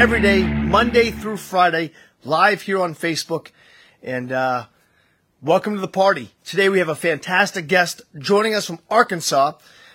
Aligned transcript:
every 0.00 0.22
day, 0.22 0.42
Monday 0.42 1.10
through 1.10 1.36
Friday, 1.36 1.92
live 2.24 2.62
here 2.62 2.80
on 2.80 2.94
Facebook. 2.94 3.48
And 4.02 4.32
uh, 4.32 4.64
welcome 5.42 5.74
to 5.74 5.80
the 5.80 5.88
party. 5.88 6.30
Today 6.42 6.70
we 6.70 6.78
have 6.78 6.88
a 6.88 6.94
fantastic 6.94 7.66
guest 7.66 8.00
joining 8.16 8.54
us 8.54 8.64
from 8.64 8.78
Arkansas. 8.90 9.52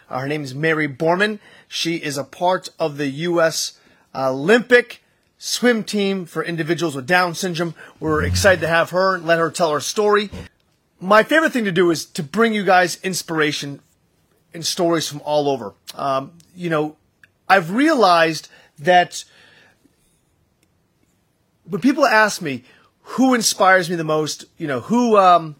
Uh, 0.07 0.19
her 0.19 0.27
name 0.27 0.43
is 0.43 0.53
Mary 0.53 0.87
Borman. 0.87 1.39
She 1.67 1.95
is 1.95 2.19
a 2.19 2.23
part 2.23 2.69
of 2.77 2.97
the 2.97 3.07
U.S. 3.07 3.79
Olympic 4.13 5.01
swim 5.39 5.83
team 5.83 6.27
for 6.27 6.43
individuals 6.43 6.95
with 6.95 7.07
Down 7.07 7.33
syndrome. 7.33 7.73
We're 7.99 8.23
excited 8.23 8.61
to 8.61 8.67
have 8.67 8.91
her 8.91 9.15
and 9.15 9.25
let 9.25 9.39
her 9.39 9.49
tell 9.49 9.71
her 9.71 9.79
story. 9.79 10.29
My 10.99 11.23
favorite 11.23 11.51
thing 11.51 11.65
to 11.65 11.71
do 11.71 11.89
is 11.89 12.05
to 12.05 12.21
bring 12.21 12.53
you 12.53 12.63
guys 12.63 12.99
inspiration 13.01 13.79
and 14.53 14.63
stories 14.63 15.09
from 15.09 15.23
all 15.25 15.49
over. 15.49 15.73
Um, 15.95 16.33
you 16.55 16.69
know, 16.69 16.95
I've 17.49 17.71
realized 17.71 18.49
that 18.77 19.23
when 21.67 21.81
people 21.81 22.05
ask 22.05 22.41
me 22.41 22.63
who 23.01 23.33
inspires 23.33 23.89
me 23.89 23.95
the 23.95 24.03
most, 24.03 24.45
you 24.57 24.67
know, 24.67 24.81
who, 24.81 25.17
um, 25.17 25.55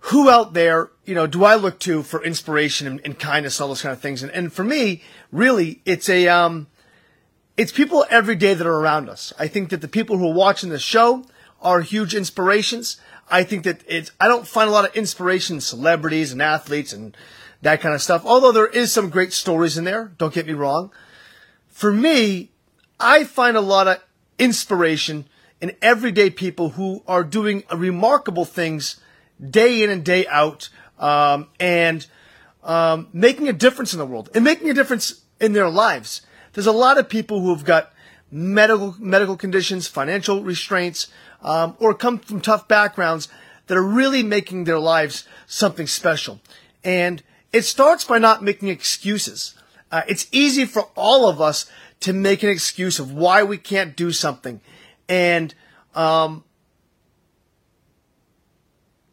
who 0.00 0.30
out 0.30 0.52
there, 0.54 0.90
you 1.04 1.14
know, 1.14 1.26
do 1.26 1.44
I 1.44 1.54
look 1.54 1.78
to 1.80 2.02
for 2.02 2.22
inspiration 2.24 2.86
and, 2.86 3.00
and 3.04 3.18
kindness, 3.18 3.60
all 3.60 3.68
those 3.68 3.82
kind 3.82 3.92
of 3.92 4.00
things? 4.00 4.22
And, 4.22 4.32
and 4.32 4.52
for 4.52 4.64
me, 4.64 5.02
really, 5.30 5.80
it's 5.84 6.08
a, 6.08 6.28
um, 6.28 6.66
it's 7.56 7.72
people 7.72 8.06
every 8.10 8.36
day 8.36 8.54
that 8.54 8.66
are 8.66 8.80
around 8.80 9.08
us. 9.08 9.32
I 9.38 9.48
think 9.48 9.70
that 9.70 9.80
the 9.80 9.88
people 9.88 10.18
who 10.18 10.30
are 10.30 10.34
watching 10.34 10.70
the 10.70 10.78
show 10.78 11.24
are 11.60 11.80
huge 11.80 12.14
inspirations. 12.14 12.98
I 13.30 13.42
think 13.42 13.64
that 13.64 13.82
it's, 13.86 14.10
I 14.20 14.28
don't 14.28 14.46
find 14.46 14.68
a 14.68 14.72
lot 14.72 14.88
of 14.88 14.94
inspiration 14.96 15.56
in 15.56 15.60
celebrities 15.60 16.32
and 16.32 16.40
athletes 16.40 16.92
and 16.92 17.16
that 17.62 17.80
kind 17.80 17.94
of 17.94 18.02
stuff. 18.02 18.22
Although 18.24 18.52
there 18.52 18.66
is 18.66 18.92
some 18.92 19.10
great 19.10 19.32
stories 19.32 19.76
in 19.76 19.84
there. 19.84 20.12
Don't 20.18 20.32
get 20.32 20.46
me 20.46 20.52
wrong. 20.52 20.92
For 21.68 21.92
me, 21.92 22.50
I 23.00 23.24
find 23.24 23.56
a 23.56 23.60
lot 23.60 23.88
of 23.88 24.02
inspiration 24.38 25.26
in 25.60 25.76
everyday 25.82 26.30
people 26.30 26.70
who 26.70 27.02
are 27.06 27.24
doing 27.24 27.64
remarkable 27.74 28.44
things 28.44 29.00
day 29.44 29.82
in 29.82 29.90
and 29.90 30.04
day 30.04 30.26
out, 30.26 30.68
um, 30.98 31.48
and 31.60 32.06
um, 32.64 33.08
making 33.12 33.48
a 33.48 33.52
difference 33.52 33.92
in 33.92 33.98
the 33.98 34.06
world 34.06 34.28
and 34.34 34.44
making 34.44 34.68
a 34.70 34.74
difference 34.74 35.22
in 35.40 35.52
their 35.52 35.68
lives. 35.68 36.22
There's 36.52 36.66
a 36.66 36.72
lot 36.72 36.98
of 36.98 37.08
people 37.08 37.40
who 37.40 37.54
have 37.54 37.64
got 37.64 37.92
medical 38.30 38.94
medical 38.98 39.36
conditions, 39.36 39.88
financial 39.88 40.42
restraints, 40.42 41.08
um, 41.42 41.76
or 41.78 41.94
come 41.94 42.18
from 42.18 42.40
tough 42.40 42.68
backgrounds 42.68 43.28
that 43.66 43.76
are 43.76 43.82
really 43.82 44.22
making 44.22 44.64
their 44.64 44.78
lives 44.78 45.26
something 45.46 45.86
special. 45.86 46.40
And 46.82 47.22
it 47.52 47.62
starts 47.62 48.04
by 48.04 48.18
not 48.18 48.42
making 48.42 48.68
excuses. 48.68 49.54
Uh, 49.90 50.02
it's 50.06 50.26
easy 50.32 50.64
for 50.66 50.88
all 50.94 51.28
of 51.28 51.40
us 51.40 51.70
to 52.00 52.12
make 52.12 52.42
an 52.42 52.48
excuse 52.48 52.98
of 52.98 53.12
why 53.12 53.42
we 53.42 53.58
can't 53.58 53.96
do 53.96 54.12
something. 54.12 54.60
And 55.08 55.54
um, 55.94 56.44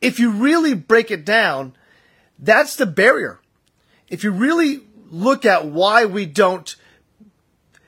if 0.02 0.20
you 0.20 0.32
really 0.32 0.74
break 0.74 1.10
it 1.10 1.26
down, 1.26 1.76
that's 2.38 2.76
the 2.76 2.86
barrier. 2.86 3.40
If 4.08 4.24
you 4.24 4.32
really 4.32 4.82
look 5.10 5.46
at 5.46 5.66
why 5.66 6.06
we 6.06 6.26
don't 6.26 6.76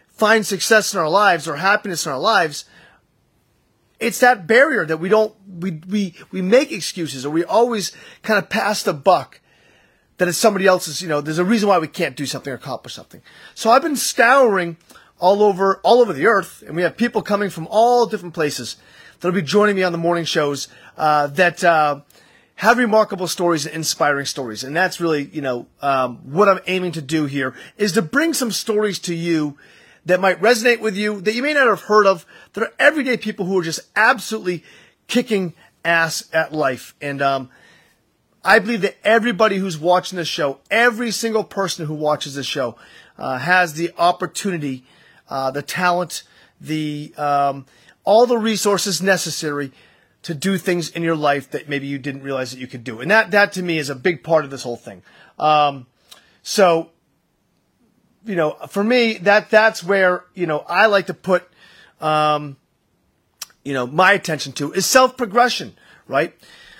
find 0.07 0.45
success 0.45 0.93
in 0.93 0.99
our 0.99 1.09
lives 1.09 1.47
or 1.47 1.57
happiness 1.57 2.05
in 2.05 2.11
our 2.11 2.19
lives, 2.19 2.65
it's 3.99 4.19
that 4.19 4.47
barrier 4.47 4.85
that 4.85 4.97
we 4.97 5.09
don't, 5.09 5.35
we, 5.47 5.81
we, 5.87 6.15
we 6.31 6.41
make 6.41 6.71
excuses 6.71 7.25
or 7.25 7.29
we 7.29 7.43
always 7.43 7.91
kind 8.23 8.41
of 8.41 8.49
pass 8.49 8.83
the 8.83 8.93
buck 8.93 9.41
that 10.17 10.27
it's 10.27 10.37
somebody 10.37 10.65
else's, 10.65 11.01
you 11.01 11.07
know, 11.07 11.21
there's 11.21 11.39
a 11.39 11.45
reason 11.45 11.69
why 11.69 11.77
we 11.77 11.87
can't 11.87 12.15
do 12.15 12.25
something 12.25 12.51
or 12.51 12.55
accomplish 12.55 12.93
something. 12.93 13.21
So 13.53 13.69
I've 13.69 13.81
been 13.81 13.95
scouring 13.95 14.77
all 15.19 15.43
over, 15.43 15.79
all 15.83 15.99
over 15.99 16.13
the 16.13 16.25
earth 16.25 16.63
and 16.65 16.75
we 16.75 16.81
have 16.81 16.97
people 16.97 17.21
coming 17.21 17.49
from 17.49 17.67
all 17.69 18.05
different 18.05 18.33
places 18.33 18.77
that'll 19.19 19.35
be 19.35 19.41
joining 19.41 19.75
me 19.75 19.83
on 19.83 19.91
the 19.91 19.97
morning 19.97 20.25
shows, 20.25 20.67
uh, 20.97 21.27
that, 21.27 21.63
uh, 21.63 22.01
have 22.55 22.79
remarkable 22.79 23.27
stories 23.27 23.67
and 23.67 23.75
inspiring 23.75 24.25
stories. 24.25 24.63
And 24.63 24.75
that's 24.75 24.99
really, 24.99 25.25
you 25.25 25.41
know, 25.41 25.67
um, 25.79 26.17
what 26.23 26.49
I'm 26.49 26.59
aiming 26.65 26.93
to 26.93 27.01
do 27.03 27.25
here 27.25 27.53
is 27.77 27.91
to 27.93 28.01
bring 28.01 28.33
some 28.33 28.51
stories 28.51 28.97
to 28.99 29.13
you 29.13 29.57
that 30.07 30.19
might 30.19 30.41
resonate 30.41 30.79
with 30.79 30.95
you 30.95 31.21
that 31.21 31.35
you 31.35 31.43
may 31.43 31.53
not 31.53 31.67
have 31.67 31.81
heard 31.81 32.07
of 32.07 32.25
that 32.53 32.63
are 32.63 32.73
everyday 32.79 33.17
people 33.17 33.45
who 33.45 33.59
are 33.59 33.63
just 33.63 33.81
absolutely 33.95 34.63
kicking 35.07 35.53
ass 35.85 36.23
at 36.33 36.51
life. 36.51 36.95
And, 36.99 37.21
um, 37.21 37.49
I 38.47 38.59
believe 38.59 38.79
that 38.81 38.95
everybody 39.03 39.57
who's 39.57 39.77
watching 39.77 40.15
this 40.15 40.29
show, 40.29 40.59
every 40.71 41.11
single 41.11 41.43
person 41.43 41.85
who 41.85 41.93
watches 41.93 42.35
this 42.35 42.45
show, 42.45 42.77
uh, 43.17 43.39
has 43.39 43.73
the 43.73 43.91
opportunity, 43.97 44.85
uh, 45.29 45.51
the 45.51 45.61
talent, 45.61 46.23
the 46.61 47.13
um, 47.17 47.65
all 48.05 48.25
the 48.25 48.37
resources 48.37 49.01
necessary 49.01 49.73
to 50.23 50.33
do 50.33 50.57
things 50.57 50.89
in 50.89 51.03
your 51.03 51.17
life 51.17 51.51
that 51.51 51.67
maybe 51.67 51.87
you 51.87 51.99
didn't 51.99 52.23
realize 52.23 52.51
that 52.51 52.59
you 52.59 52.67
could 52.67 52.85
do. 52.85 53.01
And 53.01 53.11
that 53.11 53.31
that 53.31 53.51
to 53.53 53.61
me 53.61 53.79
is 53.79 53.89
a 53.89 53.95
big 53.95 54.23
part 54.23 54.45
of 54.45 54.49
this 54.49 54.63
whole 54.63 54.77
thing. 54.77 55.03
Um, 55.37 55.85
so, 56.41 56.91
you 58.25 58.37
know, 58.37 58.51
for 58.69 58.83
me, 58.83 59.15
that 59.17 59.49
that's 59.49 59.83
where 59.83 60.23
you 60.35 60.47
know 60.47 60.59
I 60.69 60.85
like 60.85 61.07
to 61.07 61.13
put, 61.13 61.43
um, 61.99 62.55
you 63.65 63.73
know, 63.73 63.85
my 63.85 64.13
attention 64.13 64.53
to 64.53 64.71
is 64.71 64.85
self 64.85 65.17
progression, 65.17 65.75
right? 66.07 66.33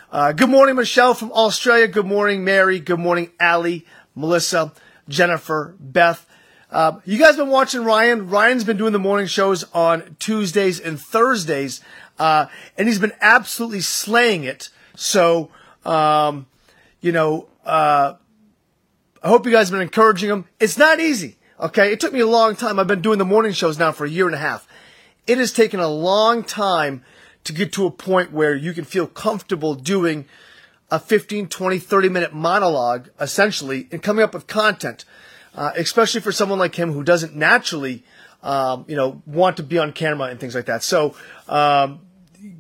Uh, 0.10 0.32
good 0.32 0.50
morning, 0.50 0.78
Michelle 0.78 1.14
from 1.14 1.34
Australia. 1.34 1.86
Good 1.86 2.06
morning, 2.06 2.46
Mary. 2.46 2.80
Good 2.80 2.98
morning, 2.98 3.30
Allie, 3.42 3.86
Melissa, 4.16 4.72
Jennifer, 5.10 5.76
Beth. 5.82 6.26
Uh, 6.72 7.02
you 7.04 7.18
guys 7.18 7.36
been 7.36 7.50
watching 7.50 7.84
Ryan? 7.84 8.30
Ryan's 8.30 8.64
been 8.64 8.78
doing 8.78 8.94
the 8.94 9.00
morning 9.00 9.28
shows 9.28 9.66
on 9.74 10.16
Tuesdays 10.18 10.80
and 10.80 10.98
Thursdays, 10.98 11.82
uh, 12.20 12.46
and 12.78 12.88
he's 12.88 13.00
been 13.00 13.12
absolutely 13.20 13.82
slaying 13.82 14.46
it. 14.46 14.70
So, 14.96 15.50
um, 15.84 16.48
you 17.02 17.12
know, 17.12 17.50
uh, 17.66 18.14
I 19.22 19.28
hope 19.28 19.46
you 19.46 19.52
guys 19.52 19.68
have 19.68 19.74
been 19.74 19.82
encouraging 19.82 20.30
him. 20.30 20.46
It's 20.58 20.78
not 20.78 21.02
easy. 21.02 21.36
Okay. 21.60 21.92
It 21.92 22.00
took 22.00 22.14
me 22.14 22.22
a 22.22 22.28
long 22.28 22.56
time. 22.56 22.80
I've 22.80 22.88
been 22.88 23.02
doing 23.02 23.20
the 23.20 23.26
morning 23.26 23.52
shows 23.52 23.78
now 23.78 23.92
for 23.92 24.06
a 24.06 24.10
year 24.10 24.26
and 24.26 24.36
a 24.36 24.40
half. 24.40 24.70
It 25.26 25.38
has 25.38 25.52
taken 25.52 25.82
a 25.82 25.90
long 25.90 26.46
time 26.46 27.04
to 27.48 27.54
get 27.54 27.72
to 27.72 27.86
a 27.86 27.92
point 27.92 28.34
where 28.34 28.56
you 28.56 28.74
can 28.74 28.84
feel 28.84 29.08
comfortable 29.08 29.74
doing 29.74 30.26
a 30.92 31.00
15, 31.00 31.48
20, 31.48 31.80
30 31.80 32.10
minute 32.10 32.34
monologue, 32.34 33.10
essentially, 33.20 33.88
and 33.90 34.04
coming 34.04 34.22
up 34.22 34.34
with 34.34 34.48
content, 34.48 35.06
uh, 35.56 35.72
especially 35.78 36.20
for 36.20 36.34
someone 36.34 36.60
like 36.60 36.76
him 36.76 36.92
who 36.92 37.04
doesn't 37.04 37.36
naturally, 37.36 38.04
um, 38.44 38.84
you 38.88 38.98
know, 38.98 39.22
want 39.26 39.56
to 39.58 39.64
be 39.64 39.78
on 39.78 39.94
camera 39.94 40.28
and 40.28 40.42
things 40.42 40.56
like 40.56 40.66
that. 40.66 40.84
So, 40.84 41.16
um, 41.48 42.02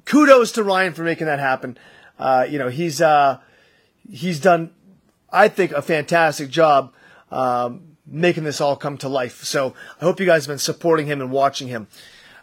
kudos 0.05 0.53
to 0.53 0.63
Ryan 0.63 0.93
for 0.93 1.03
making 1.03 1.27
that 1.27 1.39
happen. 1.39 1.77
Uh, 2.17 2.47
you 2.49 2.57
know, 2.57 2.69
he's, 2.69 3.01
uh, 3.01 3.39
he's 4.09 4.39
done, 4.39 4.71
I 5.31 5.49
think, 5.49 5.73
a 5.73 5.81
fantastic 5.81 6.49
job, 6.49 6.93
um, 7.29 7.97
making 8.05 8.45
this 8.45 8.61
all 8.61 8.77
come 8.77 8.97
to 8.99 9.09
life. 9.09 9.43
So 9.43 9.73
I 9.99 10.05
hope 10.05 10.21
you 10.21 10.25
guys 10.25 10.45
have 10.45 10.51
been 10.51 10.59
supporting 10.59 11.07
him 11.07 11.19
and 11.19 11.29
watching 11.29 11.67
him. 11.67 11.87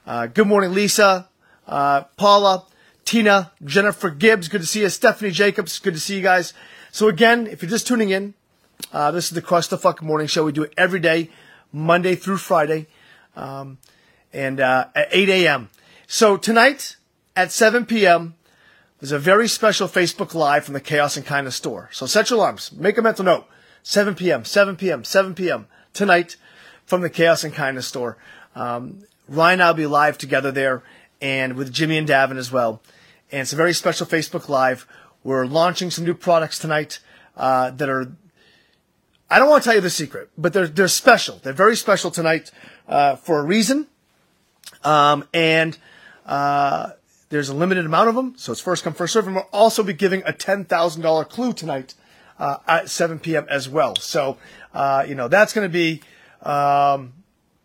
Uh, 0.06 0.26
good 0.26 0.46
morning, 0.46 0.74
Lisa 0.74 1.30
uh, 1.66 2.02
Paula, 2.16 2.64
Tina, 3.04 3.52
Jennifer 3.64 4.10
Gibbs, 4.10 4.48
good 4.48 4.62
to 4.62 4.66
see 4.66 4.80
you. 4.80 4.88
Stephanie 4.88 5.30
Jacobs, 5.30 5.78
good 5.78 5.94
to 5.94 6.00
see 6.00 6.16
you 6.16 6.22
guys. 6.22 6.52
So 6.90 7.08
again, 7.08 7.46
if 7.46 7.62
you're 7.62 7.70
just 7.70 7.86
tuning 7.86 8.10
in, 8.10 8.34
uh, 8.92 9.10
this 9.10 9.26
is 9.26 9.30
the 9.30 9.42
Crush 9.42 9.68
the 9.68 9.78
Fuck 9.78 10.02
Morning 10.02 10.26
Show. 10.26 10.44
We 10.44 10.52
do 10.52 10.62
it 10.62 10.74
every 10.76 11.00
day, 11.00 11.30
Monday 11.72 12.14
through 12.14 12.38
Friday, 12.38 12.86
um, 13.36 13.78
and 14.32 14.60
uh, 14.60 14.88
at 14.94 15.08
8 15.10 15.28
a.m. 15.28 15.70
So 16.06 16.36
tonight 16.36 16.96
at 17.36 17.50
7 17.50 17.86
p.m. 17.86 18.34
there's 19.00 19.12
a 19.12 19.18
very 19.18 19.48
special 19.48 19.88
Facebook 19.88 20.34
Live 20.34 20.64
from 20.64 20.74
the 20.74 20.80
Chaos 20.80 21.16
and 21.16 21.26
Kindness 21.26 21.56
store. 21.56 21.88
So 21.92 22.06
set 22.06 22.30
your 22.30 22.38
alarms. 22.38 22.72
Make 22.72 22.98
a 22.98 23.02
mental 23.02 23.24
note. 23.24 23.46
7 23.82 24.14
p.m. 24.14 24.44
7 24.44 24.76
p.m. 24.76 25.04
7 25.04 25.34
p.m. 25.34 25.66
tonight 25.92 26.36
from 26.86 27.00
the 27.00 27.10
Chaos 27.10 27.44
and 27.44 27.54
Kindness 27.54 27.86
store. 27.86 28.16
Um, 28.54 29.04
Ryan 29.28 29.54
and 29.54 29.62
I'll 29.62 29.74
be 29.74 29.86
live 29.86 30.18
together 30.18 30.52
there 30.52 30.82
and 31.20 31.54
with 31.54 31.72
Jimmy 31.72 31.98
and 31.98 32.08
Davin 32.08 32.36
as 32.36 32.52
well. 32.52 32.82
And 33.30 33.42
it's 33.42 33.52
a 33.52 33.56
very 33.56 33.72
special 33.72 34.06
Facebook 34.06 34.48
Live. 34.48 34.86
We're 35.22 35.46
launching 35.46 35.90
some 35.90 36.04
new 36.04 36.14
products 36.14 36.58
tonight 36.58 37.00
uh, 37.36 37.70
that 37.70 37.88
are. 37.88 38.12
I 39.30 39.38
don't 39.38 39.48
want 39.48 39.62
to 39.62 39.68
tell 39.68 39.74
you 39.74 39.80
the 39.80 39.90
secret, 39.90 40.30
but 40.36 40.52
they're 40.52 40.68
they're 40.68 40.88
special. 40.88 41.40
They're 41.42 41.52
very 41.52 41.76
special 41.76 42.10
tonight 42.10 42.50
uh, 42.88 43.16
for 43.16 43.40
a 43.40 43.42
reason. 43.42 43.86
Um, 44.82 45.26
and 45.32 45.78
uh, 46.26 46.90
there's 47.30 47.48
a 47.48 47.54
limited 47.54 47.86
amount 47.86 48.10
of 48.10 48.14
them, 48.14 48.34
so 48.36 48.52
it's 48.52 48.60
first 48.60 48.84
come 48.84 48.92
first 48.92 49.14
serve. 49.14 49.26
And 49.26 49.36
we'll 49.36 49.48
also 49.52 49.82
be 49.82 49.94
giving 49.94 50.22
a 50.26 50.32
ten 50.32 50.64
thousand 50.64 51.02
dollar 51.02 51.24
clue 51.24 51.52
tonight 51.52 51.94
uh, 52.38 52.58
at 52.66 52.90
7 52.90 53.18
p.m. 53.18 53.46
as 53.48 53.68
well. 53.68 53.96
So 53.96 54.38
uh, 54.72 55.04
you 55.08 55.14
know 55.14 55.28
that's 55.28 55.52
going 55.52 55.68
to 55.68 55.72
be 55.72 56.02
um, 56.42 57.14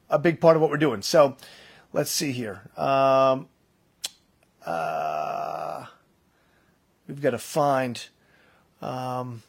a 0.09 0.19
big 0.19 0.39
part 0.39 0.55
of 0.55 0.61
what 0.61 0.71
we're 0.71 0.77
doing. 0.77 1.01
So 1.01 1.35
let's 1.93 2.11
see 2.11 2.31
here. 2.31 2.61
Um, 2.77 3.47
uh, 4.65 5.85
we've 7.07 7.21
got 7.21 7.31
to 7.31 7.37
find 7.37 8.07
um, 8.81 9.43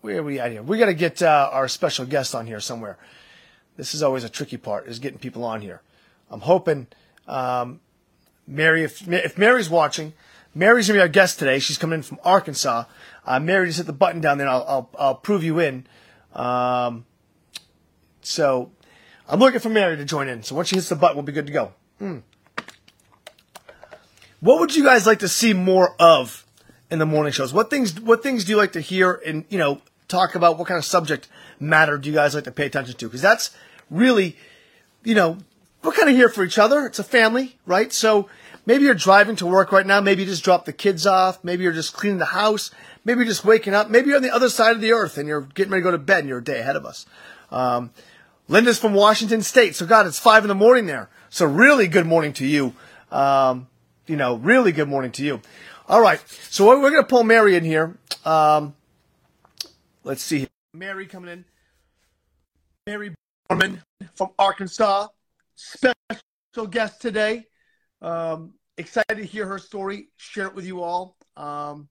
where 0.00 0.18
are 0.18 0.22
we 0.22 0.38
at 0.38 0.52
here? 0.52 0.62
We 0.62 0.78
got 0.78 0.86
to 0.86 0.94
get 0.94 1.22
uh, 1.22 1.48
our 1.52 1.68
special 1.68 2.06
guest 2.06 2.34
on 2.34 2.46
here 2.46 2.60
somewhere. 2.60 2.98
this 3.76 3.94
is 3.94 4.02
always 4.02 4.24
a 4.24 4.28
tricky 4.28 4.56
part 4.56 4.86
is 4.86 4.98
getting 4.98 5.18
people 5.18 5.44
on 5.44 5.60
here. 5.60 5.82
I'm 6.30 6.40
hoping 6.40 6.86
um, 7.26 7.80
Mary, 8.46 8.84
if 8.84 9.06
if 9.08 9.38
Mary's 9.38 9.70
watching, 9.70 10.12
Mary's 10.54 10.88
gonna 10.88 10.98
be 10.98 11.02
our 11.02 11.08
guest 11.08 11.38
today. 11.38 11.58
She's 11.58 11.78
coming 11.78 11.98
in 11.98 12.02
from 12.02 12.18
Arkansas. 12.24 12.84
Uh, 13.24 13.40
Mary, 13.40 13.66
just 13.66 13.78
hit 13.78 13.86
the 13.86 13.92
button 13.92 14.20
down 14.20 14.38
there. 14.38 14.48
I'll, 14.48 14.64
I'll 14.68 14.90
I'll 14.98 15.14
prove 15.14 15.42
you 15.42 15.58
in. 15.58 15.86
Um, 16.34 17.06
so 18.20 18.70
I'm 19.28 19.40
looking 19.40 19.60
for 19.60 19.70
Mary 19.70 19.96
to 19.96 20.04
join 20.04 20.28
in. 20.28 20.42
So 20.42 20.54
once 20.54 20.68
she 20.68 20.76
hits 20.76 20.88
the 20.88 20.96
button, 20.96 21.16
we'll 21.16 21.24
be 21.24 21.32
good 21.32 21.46
to 21.46 21.52
go. 21.52 21.72
Hmm. 21.98 22.18
What 24.40 24.60
would 24.60 24.76
you 24.76 24.84
guys 24.84 25.06
like 25.06 25.20
to 25.20 25.28
see 25.28 25.54
more 25.54 25.94
of 25.98 26.44
in 26.90 26.98
the 26.98 27.06
morning 27.06 27.32
shows? 27.32 27.52
What 27.52 27.70
things 27.70 27.98
What 27.98 28.22
things 28.22 28.44
do 28.44 28.52
you 28.52 28.58
like 28.58 28.72
to 28.72 28.80
hear 28.80 29.12
and 29.24 29.44
you 29.48 29.58
know 29.58 29.80
talk 30.08 30.34
about? 30.34 30.58
What 30.58 30.68
kind 30.68 30.78
of 30.78 30.84
subject 30.84 31.28
matter 31.58 31.96
do 31.96 32.10
you 32.10 32.14
guys 32.14 32.34
like 32.34 32.44
to 32.44 32.52
pay 32.52 32.66
attention 32.66 32.96
to? 32.96 33.06
Because 33.06 33.22
that's 33.22 33.56
really, 33.90 34.36
you 35.02 35.14
know, 35.14 35.38
we're 35.82 35.92
kind 35.92 36.10
of 36.10 36.16
here 36.16 36.28
for 36.28 36.44
each 36.44 36.58
other. 36.58 36.84
It's 36.86 36.98
a 36.98 37.04
family, 37.04 37.56
right? 37.64 37.92
So 37.92 38.28
maybe 38.66 38.84
you're 38.84 38.94
driving 38.94 39.36
to 39.36 39.46
work 39.46 39.72
right 39.72 39.86
now. 39.86 40.00
Maybe 40.00 40.22
you 40.22 40.28
just 40.28 40.44
dropped 40.44 40.66
the 40.66 40.72
kids 40.72 41.06
off. 41.06 41.42
Maybe 41.42 41.62
you're 41.62 41.72
just 41.72 41.94
cleaning 41.94 42.18
the 42.18 42.26
house. 42.26 42.70
Maybe 43.04 43.20
you're 43.20 43.28
just 43.28 43.44
waking 43.44 43.74
up. 43.74 43.88
Maybe 43.88 44.08
you're 44.08 44.16
on 44.16 44.22
the 44.22 44.34
other 44.34 44.48
side 44.48 44.74
of 44.74 44.80
the 44.80 44.92
earth 44.92 45.18
and 45.18 45.28
you're 45.28 45.42
getting 45.42 45.72
ready 45.72 45.82
to 45.82 45.84
go 45.84 45.90
to 45.90 45.98
bed 45.98 46.20
and 46.20 46.28
you're 46.28 46.38
a 46.38 46.44
day 46.44 46.60
ahead 46.60 46.76
of 46.76 46.86
us. 46.86 47.06
Um, 47.50 47.90
Linda's 48.48 48.78
from 48.78 48.94
Washington 48.94 49.42
State. 49.42 49.74
So, 49.74 49.86
God, 49.86 50.06
it's 50.06 50.18
five 50.18 50.44
in 50.44 50.48
the 50.48 50.54
morning 50.54 50.86
there. 50.86 51.08
So, 51.30 51.46
really 51.46 51.88
good 51.88 52.06
morning 52.06 52.32
to 52.34 52.46
you. 52.46 52.74
Um, 53.10 53.68
you 54.06 54.16
know, 54.16 54.36
really 54.36 54.72
good 54.72 54.88
morning 54.88 55.12
to 55.12 55.24
you. 55.24 55.40
All 55.88 56.00
right. 56.00 56.20
So, 56.50 56.66
we're 56.66 56.90
going 56.90 57.02
to 57.02 57.08
pull 57.08 57.24
Mary 57.24 57.56
in 57.56 57.64
here. 57.64 57.96
Um, 58.24 58.74
let's 60.02 60.22
see. 60.22 60.46
Mary 60.72 61.06
coming 61.06 61.30
in. 61.30 61.44
Mary 62.86 63.14
Borman 63.50 63.80
from 64.14 64.30
Arkansas. 64.38 65.08
Special 65.56 66.66
guest 66.68 67.00
today. 67.00 67.46
Um, 68.02 68.54
excited 68.76 69.16
to 69.16 69.24
hear 69.24 69.46
her 69.46 69.58
story, 69.58 70.08
share 70.16 70.46
it 70.46 70.54
with 70.54 70.66
you 70.66 70.82
all. 70.82 71.16
Um, 71.36 71.88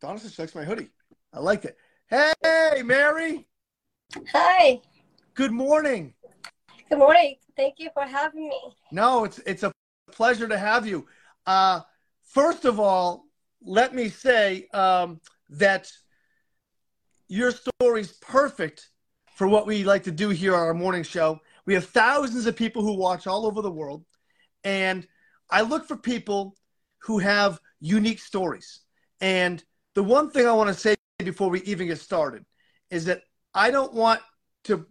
Donna 0.00 0.18
she 0.18 0.42
likes 0.42 0.54
my 0.54 0.64
hoodie. 0.64 0.88
I 1.32 1.38
like 1.38 1.64
it. 1.64 1.76
Hey, 2.08 2.82
Mary. 2.82 3.46
Hi. 4.32 4.80
Good 5.34 5.52
morning. 5.52 6.14
Good 6.88 6.98
morning. 6.98 7.36
Thank 7.56 7.74
you 7.78 7.90
for 7.94 8.02
having 8.02 8.48
me. 8.48 8.60
No, 8.90 9.24
it's 9.24 9.38
it's 9.46 9.62
a 9.62 9.72
pleasure 10.10 10.48
to 10.48 10.58
have 10.58 10.86
you. 10.86 11.06
Uh, 11.46 11.80
first 12.22 12.64
of 12.64 12.78
all, 12.78 13.24
let 13.62 13.94
me 13.94 14.08
say 14.08 14.68
um, 14.74 15.20
that 15.50 15.90
your 17.28 17.52
story's 17.52 18.12
perfect 18.12 18.90
for 19.34 19.48
what 19.48 19.66
we 19.66 19.84
like 19.84 20.04
to 20.04 20.10
do 20.10 20.28
here 20.28 20.54
on 20.54 20.60
our 20.60 20.74
morning 20.74 21.02
show. 21.02 21.40
We 21.64 21.74
have 21.74 21.86
thousands 21.86 22.46
of 22.46 22.56
people 22.56 22.82
who 22.82 22.94
watch 22.94 23.26
all 23.26 23.46
over 23.46 23.62
the 23.62 23.70
world, 23.70 24.04
and 24.64 25.06
I 25.50 25.62
look 25.62 25.86
for 25.86 25.96
people 25.96 26.56
who 26.98 27.18
have 27.18 27.58
unique 27.80 28.20
stories. 28.20 28.80
And 29.20 29.62
the 29.94 30.02
one 30.02 30.30
thing 30.30 30.46
I 30.46 30.52
want 30.52 30.68
to 30.68 30.74
say 30.74 30.94
before 31.18 31.48
we 31.48 31.62
even 31.62 31.86
get 31.86 32.00
started 32.00 32.44
is 32.90 33.06
that 33.06 33.22
I 33.54 33.70
don't 33.70 33.92
want 33.92 34.20
to. 34.64 34.86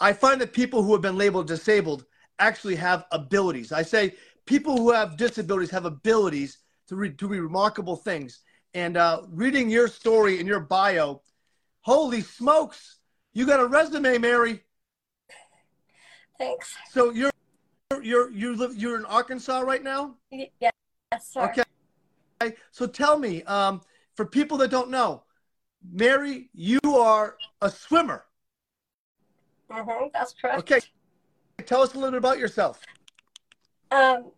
I 0.00 0.12
find 0.12 0.40
that 0.40 0.52
people 0.52 0.82
who 0.82 0.92
have 0.92 1.02
been 1.02 1.18
labeled 1.18 1.48
disabled 1.48 2.04
actually 2.38 2.76
have 2.76 3.04
abilities. 3.10 3.72
I 3.72 3.82
say 3.82 4.14
people 4.46 4.76
who 4.76 4.92
have 4.92 5.16
disabilities 5.16 5.70
have 5.70 5.84
abilities 5.84 6.58
to, 6.88 6.96
re, 6.96 7.10
to 7.10 7.28
be 7.28 7.40
remarkable 7.40 7.96
things. 7.96 8.40
And 8.74 8.96
uh, 8.96 9.22
reading 9.28 9.70
your 9.70 9.88
story 9.88 10.40
in 10.40 10.46
your 10.46 10.60
bio, 10.60 11.22
holy 11.80 12.20
smokes, 12.20 12.98
you 13.32 13.46
got 13.46 13.60
a 13.60 13.66
resume, 13.66 14.18
Mary. 14.18 14.60
Thanks. 16.38 16.74
So 16.90 17.10
you're 17.10 17.32
you're 18.02 18.30
you 18.30 18.54
live 18.54 18.76
you're 18.76 18.96
in 18.96 19.04
Arkansas 19.06 19.60
right 19.60 19.82
now. 19.82 20.14
Yes, 20.30 20.72
sir. 21.22 21.42
Okay. 22.40 22.54
So 22.70 22.86
tell 22.86 23.18
me, 23.18 23.42
um, 23.44 23.80
for 24.14 24.24
people 24.24 24.56
that 24.58 24.70
don't 24.70 24.90
know, 24.90 25.24
Mary, 25.82 26.50
you 26.54 26.80
are 26.84 27.36
a 27.62 27.70
swimmer. 27.70 28.24
Mm-hmm, 29.70 30.06
that's 30.12 30.34
correct. 30.34 30.58
Okay. 30.60 30.80
Tell 31.66 31.82
us 31.82 31.94
a 31.94 31.96
little 31.96 32.12
bit 32.12 32.18
about 32.18 32.38
yourself. 32.38 32.80
Um, 33.90 34.32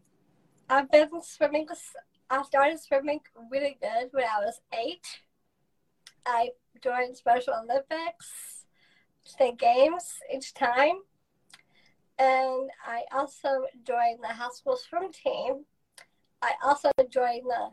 I've 0.69 0.91
been 0.91 1.09
swimming. 1.23 1.67
I 2.29 2.43
started 2.43 2.81
swimming 2.81 3.21
really 3.51 3.79
good 3.81 4.09
when 4.13 4.25
I 4.25 4.45
was 4.45 4.61
eight. 4.73 5.07
I 6.27 6.51
joined 6.83 7.17
Special 7.17 7.55
Olympics, 7.55 8.65
state 9.25 9.59
games 9.59 10.15
each 10.35 10.55
time, 10.55 11.01
and 12.19 12.71
I 12.87 13.03
also 13.13 13.67
joined 13.85 14.19
the 14.23 14.29
high 14.29 14.51
school 14.53 14.77
swim 14.77 15.13
team. 15.13 15.65
I 16.43 16.53
also 16.65 16.91
joined 17.11 17.45
the 17.47 17.71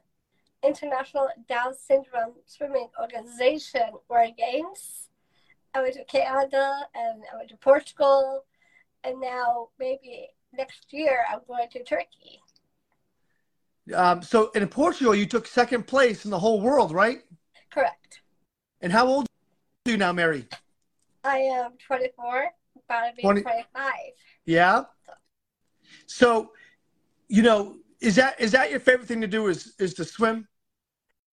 International 0.63 1.30
Down 1.48 1.74
Syndrome 1.74 2.33
Swimming 2.45 2.89
Organization 3.00 3.89
World 4.09 4.33
Games. 4.38 5.09
I 5.74 5.81
went 5.81 5.94
to 5.95 6.04
Canada 6.06 6.88
and 6.95 7.24
I 7.31 7.38
went 7.38 7.50
to 7.50 7.57
Portugal, 7.57 8.45
and 9.04 9.19
now 9.21 9.69
maybe 9.80 10.30
next 10.54 10.92
year 10.92 11.25
I'm 11.31 11.42
going 11.48 11.69
to 11.71 11.83
Turkey. 11.83 12.42
Um, 13.94 14.21
so 14.21 14.51
in 14.51 14.68
Portugal, 14.68 15.15
you 15.15 15.25
took 15.25 15.48
second 15.48 15.88
place 15.88 16.25
in 16.25 16.31
the 16.31 16.39
whole 16.39 16.59
world, 16.59 16.92
right? 16.92 17.24
Correct. 17.69 18.21
And 18.81 18.92
how 18.92 19.07
old 19.07 19.27
are 19.86 19.92
you 19.92 19.98
now, 19.98 20.12
Mary? 20.12 20.48
I 21.24 21.38
am 21.38 21.71
24, 21.86 22.51
about 22.86 23.09
to 23.09 23.15
be 23.15 23.21
20. 23.21 23.42
25. 23.42 23.94
Yeah. 24.45 24.83
So, 26.06 26.51
you 27.27 27.44
know, 27.44 27.77
is 27.99 28.15
that 28.15 28.39
is 28.39 28.51
that 28.51 28.69
your 28.69 28.79
favorite 28.79 29.07
thing 29.07 29.21
to 29.21 29.27
do? 29.27 29.47
Is 29.47 29.73
is 29.79 29.94
to 29.95 30.05
swim? 30.05 30.47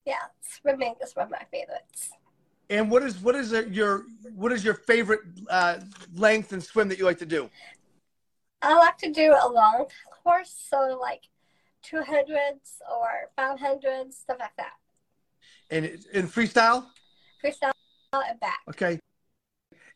Yeah, 0.05 0.15
swimming 0.43 0.95
is 1.03 1.15
one 1.15 1.27
of 1.27 1.31
my 1.31 1.45
favorites. 1.51 2.11
And 2.71 2.91
what 2.91 3.03
is 3.03 3.19
what 3.21 3.35
is 3.35 3.53
your 3.71 4.05
what 4.35 4.53
is 4.53 4.65
your 4.65 4.75
favorite 4.75 5.21
uh, 5.51 5.81
length 6.15 6.53
and 6.53 6.63
swim 6.63 6.89
that 6.89 6.99
you 6.99 7.05
like 7.05 7.19
to 7.19 7.27
do? 7.27 7.51
I 8.63 8.79
like 8.79 8.97
to 8.99 9.13
do 9.13 9.33
a 9.33 9.49
long 9.49 9.87
course, 10.23 10.55
so 10.71 10.99
like 11.01 11.25
two 11.83 12.03
hundreds 12.03 12.81
or 12.91 13.31
five 13.37 13.61
hundreds, 13.61 14.17
stuff 14.17 14.39
like 14.41 14.57
that. 14.57 14.73
And 15.71 15.85
in 16.13 16.29
freestyle? 16.29 16.87
Freestyle 17.45 17.73
and 18.13 18.41
back. 18.41 18.61
Okay. 18.71 18.99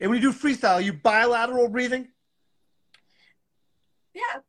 And 0.01 0.11
when 0.11 0.21
you 0.21 0.33
do 0.33 0.39
freestyle, 0.39 0.83
you 0.83 0.93
bilateral 0.93 1.69
breathing? 1.69 2.09
Yeah. 4.15 4.41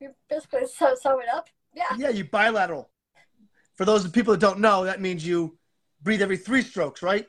You 0.00 0.14
basically 0.28 0.66
sew, 0.66 0.94
sew 1.00 1.18
it 1.20 1.28
up. 1.32 1.48
Yeah. 1.74 1.84
Yeah, 1.96 2.08
you 2.10 2.24
bilateral. 2.24 2.90
For 3.76 3.84
those 3.84 4.08
people 4.10 4.32
that 4.32 4.40
don't 4.40 4.58
know, 4.58 4.84
that 4.84 5.00
means 5.00 5.26
you 5.26 5.56
breathe 6.02 6.22
every 6.22 6.36
three 6.36 6.62
strokes, 6.62 7.02
right? 7.02 7.26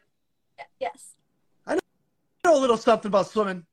Yes. 0.79 1.13
I 1.67 1.77
know 2.43 2.57
a 2.57 2.59
little 2.59 2.77
something 2.77 3.09
about 3.09 3.27
swimming. 3.27 3.65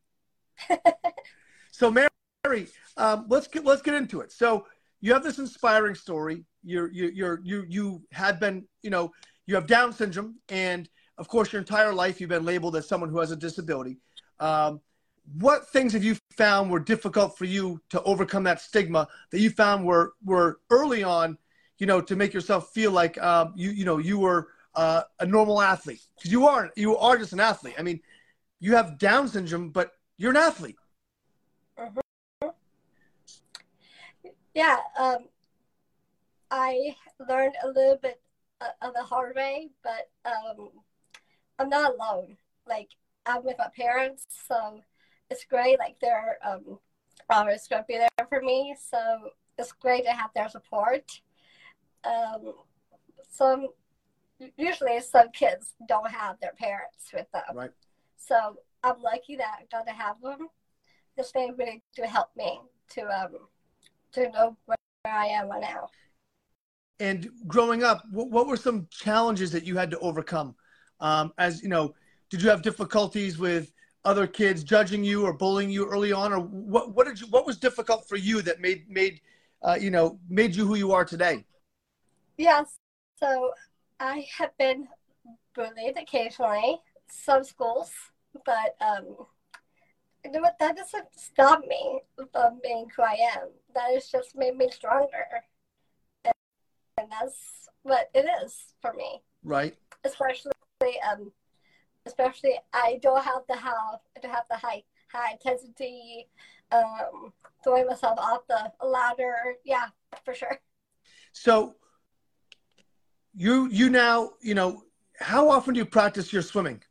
so, 1.71 1.91
Mary, 1.91 2.69
um, 2.97 3.27
let's 3.29 3.49
get 3.49 3.65
let's 3.65 3.83
get 3.83 3.95
into 3.95 4.21
it. 4.21 4.33
So, 4.33 4.67
you 5.01 5.13
have 5.13 5.23
this 5.23 5.39
inspiring 5.39 5.95
story. 5.95 6.45
You're 6.63 6.91
you 6.93 7.09
you're 7.09 7.41
you 7.45 7.65
you 7.69 8.03
had 8.13 8.41
been 8.41 8.67
you 8.83 8.91
know 8.91 9.13
you 9.47 9.55
have 9.55 9.67
Down 9.67 9.93
syndrome, 9.93 10.37
and 10.49 10.89
of 11.19 11.29
course, 11.29 11.53
your 11.53 11.61
entire 11.61 11.95
life 11.95 12.21
you've 12.21 12.31
been 12.31 12.45
labeled 12.45 12.77
as 12.77 12.89
someone 12.89 13.11
who 13.11 13.19
has 13.19 13.31
a 13.31 13.37
disability. 13.37 13.99
Um, 14.41 14.81
what 15.35 15.69
things 15.71 15.93
have 15.93 16.05
you 16.05 16.17
found 16.37 16.71
were 16.71 16.81
difficult 16.81 17.37
for 17.37 17.45
you 17.45 17.81
to 17.91 18.03
overcome 18.03 18.45
that 18.45 18.61
stigma 18.61 19.09
that 19.31 19.41
you 19.41 19.51
found 19.51 19.85
were 19.85 20.15
were 20.25 20.61
early 20.71 21.03
on, 21.03 21.37
you 21.79 21.87
know, 21.87 22.01
to 22.01 22.17
make 22.17 22.33
yourself 22.33 22.71
feel 22.73 22.93
like 22.93 23.21
um, 23.23 23.53
you 23.57 23.71
you 23.71 23.85
know 23.85 23.99
you 23.99 24.19
were 24.19 24.49
uh, 24.75 25.03
a 25.21 25.27
normal 25.27 25.61
athlete 25.61 26.03
because 26.17 26.31
you 26.31 26.47
are 26.47 26.71
you 26.77 26.97
are 26.97 27.19
just 27.19 27.33
an 27.33 27.41
athlete. 27.41 27.75
I 27.79 27.83
mean, 27.83 28.01
you 28.61 28.75
have 28.77 28.99
Down 28.99 29.29
syndrome, 29.29 29.71
but 29.71 29.93
you're 30.17 30.31
an 30.31 30.37
athlete. 30.37 30.77
Mm-hmm. 31.79 32.49
Yeah, 34.55 34.79
um, 34.99 35.27
I 36.51 36.97
learned 37.29 37.55
a 37.63 37.69
little 37.69 37.99
bit 38.01 38.21
of 38.81 38.95
the 38.95 39.03
hard 39.03 39.37
way, 39.37 39.71
but 39.83 40.09
um, 40.25 40.71
I'm 41.59 41.69
not 41.69 41.95
alone. 41.95 42.37
Like 42.67 42.89
I'm 43.27 43.45
with 43.45 43.57
my 43.59 43.69
parents, 43.77 44.27
so 44.49 44.81
it's 45.31 45.45
great. 45.45 45.79
Like 45.79 45.97
they're 46.01 46.39
um, 46.45 46.79
always 47.31 47.67
going 47.69 47.83
to 47.83 47.87
be 47.87 47.99
there 47.99 48.27
for 48.29 48.41
me. 48.41 48.77
So 48.79 49.31
it's 49.59 49.73
great 49.73 50.05
to 50.05 50.13
have 50.13 50.31
their 50.35 50.49
support. 50.49 51.11
Um, 52.05 52.53
some 53.31 53.69
usually 54.57 55.01
some 55.01 55.31
kids 55.31 55.75
don't 55.89 56.11
have 56.11 56.39
their 56.41 56.53
parents 56.59 57.11
with 57.13 57.31
them. 57.33 57.43
Right. 57.55 57.71
So 58.17 58.57
I'm 58.83 59.01
lucky 59.03 59.37
that 59.37 59.59
I 59.61 59.77
got 59.77 59.87
to 59.87 59.93
have 59.93 60.21
them. 60.23 60.49
This 61.17 61.33
they 61.33 61.51
really 61.57 61.83
do 61.95 62.03
help 62.03 62.29
me 62.37 62.61
to 62.91 63.03
um 63.03 63.31
to 64.13 64.31
know 64.31 64.57
where 64.67 64.77
I 65.07 65.27
am 65.27 65.49
right 65.49 65.63
now. 65.63 65.89
And 66.99 67.29
growing 67.47 67.83
up, 67.83 68.05
what, 68.11 68.31
what 68.31 68.47
were 68.47 68.57
some 68.57 68.87
challenges 68.91 69.51
that 69.53 69.65
you 69.65 69.77
had 69.77 69.91
to 69.91 69.99
overcome? 69.99 70.55
Um, 71.01 71.33
as 71.39 71.63
you 71.63 71.69
know, 71.69 71.95
did 72.31 72.43
you 72.43 72.49
have 72.49 72.63
difficulties 72.63 73.39
with 73.39 73.73
other 74.07 74.27
kids 74.27 74.65
judging 74.65 75.05
you 75.05 75.27
or 75.27 75.33
bullying 75.33 75.69
you 75.69 75.87
early 75.87 76.13
on, 76.13 76.33
or 76.33 76.39
what? 76.41 76.95
What 76.95 77.07
did 77.07 77.21
you? 77.21 77.27
What 77.27 77.45
was 77.45 77.59
difficult 77.59 78.09
for 78.09 78.17
you 78.17 78.41
that 78.43 78.61
made 78.61 78.89
made 78.89 79.21
uh, 79.63 79.77
you 79.79 79.91
know 79.91 80.19
made 80.31 80.55
you 80.55 80.65
who 80.67 80.77
you 80.77 80.93
are 80.93 81.05
today? 81.05 81.45
Yes. 82.39 82.79
So 83.19 83.53
I 83.99 84.27
have 84.39 84.57
been 84.59 84.89
bullied 85.55 85.97
occasionally, 85.99 86.79
some 87.11 87.45
schools, 87.45 87.91
but 88.45 88.77
um, 88.81 89.27
you 90.25 90.31
know 90.31 90.41
what? 90.41 90.59
That 90.61 90.77
doesn't 90.77 91.09
stop 91.17 91.61
me 91.67 92.01
from 92.33 92.61
being 92.63 92.87
who 92.97 93.03
I 93.03 93.17
am. 93.37 93.49
That 93.75 93.93
has 93.93 94.09
just 94.09 94.37
made 94.37 94.57
me 94.57 94.71
stronger, 94.71 95.27
and, 96.25 96.35
and 96.99 97.09
that's 97.11 97.69
what 97.83 98.11
it 98.15 98.27
is 98.45 98.75
for 98.81 98.93
me. 98.93 99.23
Right. 99.43 99.75
Especially, 100.05 100.53
um, 101.11 101.33
especially 102.07 102.59
I 102.73 102.99
don't 103.03 103.23
have 103.23 103.47
to 103.49 103.57
have 103.57 104.01
to 104.23 104.29
have 104.29 104.45
the 104.49 104.57
high 104.57 104.83
high 105.13 105.33
intensity, 105.33 106.29
um, 106.73 107.33
throwing 107.63 107.87
myself 107.87 108.19
off 108.19 108.47
the 108.49 108.73
ladder. 108.87 109.57
Yeah, 109.65 109.89
for 110.25 110.35
sure. 110.35 110.61
So 111.33 111.75
you 113.35 113.69
you 113.69 113.91
now 113.91 114.31
you 114.41 114.55
know 114.55 114.83
how 115.19 115.51
often 115.51 115.75
do 115.75 115.79
you 115.79 115.87
practice 115.87 116.33
your 116.33 116.43
swimming? 116.43 116.83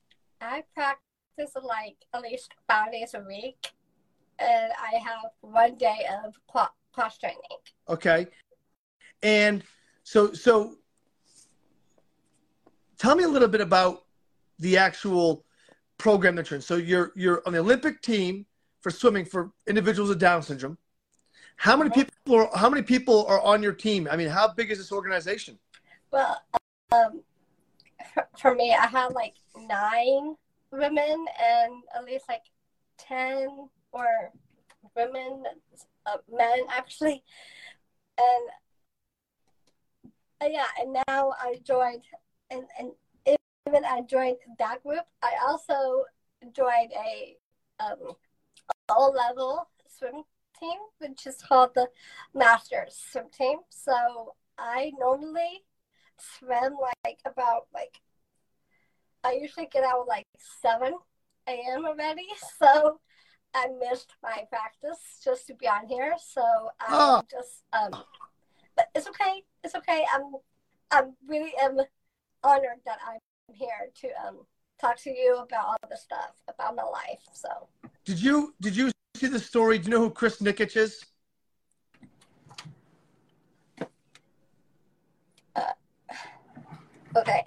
I 0.42 0.64
practice 0.74 1.56
like 1.64 1.98
at 2.14 2.22
least 2.22 2.52
five 2.68 2.92
days 2.92 3.14
a 3.14 3.22
week, 3.22 3.72
and 4.40 4.72
I 4.80 4.98
have 4.98 5.32
one 5.42 5.76
day 5.76 6.06
of 6.24 6.36
cross 6.48 7.18
training. 7.18 7.40
Okay, 7.90 8.28
and 9.24 9.64
so 10.04 10.34
so 10.34 10.76
tell 12.98 13.16
me 13.16 13.24
a 13.24 13.28
little 13.28 13.48
bit 13.48 13.62
about 13.62 14.05
the 14.60 14.78
actual 14.78 15.46
program 15.98 16.36
that 16.36 16.50
you're 16.50 16.58
in. 16.58 16.62
So 16.62 16.76
you're 16.76 17.12
you're 17.16 17.42
on 17.46 17.54
the 17.54 17.60
Olympic 17.60 18.02
team 18.02 18.46
for 18.82 18.92
swimming 18.92 19.26
for 19.26 19.52
individuals 19.68 20.10
with 20.10 20.20
Down 20.20 20.44
syndrome. 20.44 20.78
How 21.58 21.78
many 21.78 21.90
people 21.90 22.36
are 22.36 22.50
how 22.56 22.70
many 22.70 22.82
people 22.82 23.26
are 23.28 23.42
on 23.42 23.64
your 23.64 23.74
team? 23.74 24.08
I 24.12 24.18
mean, 24.18 24.28
how 24.28 24.54
big 24.54 24.72
is 24.72 24.78
this 24.78 24.92
organization? 24.92 25.58
Well, 26.12 26.42
um, 26.92 27.22
for, 28.40 28.56
me, 28.56 28.74
I 28.74 28.88
have 28.88 29.14
like 29.14 29.34
nine 29.58 30.36
women 30.72 31.26
and 31.42 31.84
at 31.96 32.06
least 32.06 32.26
like 32.30 32.44
ten 32.98 33.70
or 33.92 34.32
women, 34.96 35.44
uh, 36.06 36.18
men 36.32 36.60
actually, 36.70 37.24
and 38.18 38.50
uh, 40.42 40.48
yeah, 40.48 40.66
and 40.80 40.98
now 41.08 41.34
I 41.40 41.60
joined, 41.64 42.04
and 42.52 42.64
and 42.78 42.92
even 43.68 43.86
I 43.86 44.02
joined 44.02 44.38
that 44.60 44.84
group. 44.84 45.06
I 45.22 45.34
also 45.48 46.06
joined 46.54 46.92
a 46.94 47.36
um, 47.80 48.14
all 48.90 49.14
level 49.14 49.68
swim 49.88 50.24
team, 50.60 50.78
which 51.00 51.26
is 51.26 51.42
called 51.42 51.72
the 51.76 51.88
Masters 52.34 52.98
swim 53.12 53.26
team. 53.36 53.60
So 53.70 54.36
I 54.58 54.92
normally 55.00 55.64
swim 56.18 56.78
like 57.04 57.20
about 57.26 57.68
like 57.74 58.02
I 59.24 59.34
usually 59.34 59.68
get 59.72 59.84
out 59.84 60.08
like 60.08 60.28
seven 60.62 60.94
a.m. 61.48 61.86
already, 61.86 62.28
so 62.60 63.00
I 63.54 63.68
missed 63.80 64.14
my 64.22 64.44
practice 64.50 65.22
just 65.24 65.48
to 65.48 65.56
be 65.56 65.68
on 65.68 65.88
here. 65.88 66.14
So 66.24 66.42
I 66.80 66.86
oh. 66.90 67.24
just 67.30 67.64
um, 67.74 68.04
but 68.76 68.88
it's 68.94 69.08
okay. 69.08 69.44
It's 69.64 69.76
okay. 69.76 70.06
I'm 70.14 70.34
I'm 70.92 71.16
really 71.28 71.54
am 71.60 71.78
honored 72.44 72.82
that 72.86 73.00
I'm 73.50 73.56
here 73.56 73.90
to 74.02 74.08
um 74.28 74.38
talk 74.80 74.98
to 74.98 75.10
you 75.10 75.38
about 75.38 75.66
all 75.66 75.78
the 75.90 75.98
stuff 75.98 76.32
about 76.48 76.76
my 76.76 76.84
life. 76.84 77.22
So 77.34 77.50
did 78.04 78.22
you 78.22 78.54
did 78.62 78.76
you 78.76 78.92
see 79.16 79.28
the 79.28 79.40
story? 79.40 79.78
Do 79.78 79.86
you 79.86 79.92
know 79.92 80.02
who 80.02 80.10
Chris 80.10 80.42
Nikic 80.42 80.76
is? 80.76 81.04
Uh, 85.56 85.62
okay. 87.16 87.44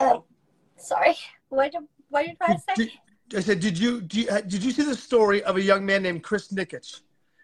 Um, 0.00 0.22
sorry. 0.76 1.16
What 1.48 1.72
did 1.72 1.82
what 2.08 2.26
did 2.26 2.36
I 2.40 2.56
say? 2.56 2.74
Did, 2.74 2.90
I 3.34 3.40
said, 3.40 3.58
did 3.58 3.76
you, 3.76 4.02
did 4.02 4.14
you 4.14 4.26
did 4.42 4.62
you 4.62 4.70
see 4.70 4.84
the 4.84 4.94
story 4.94 5.42
of 5.42 5.56
a 5.56 5.62
young 5.62 5.84
man 5.84 6.02
named 6.02 6.22
Chris 6.22 6.48
Nikic 6.48 7.00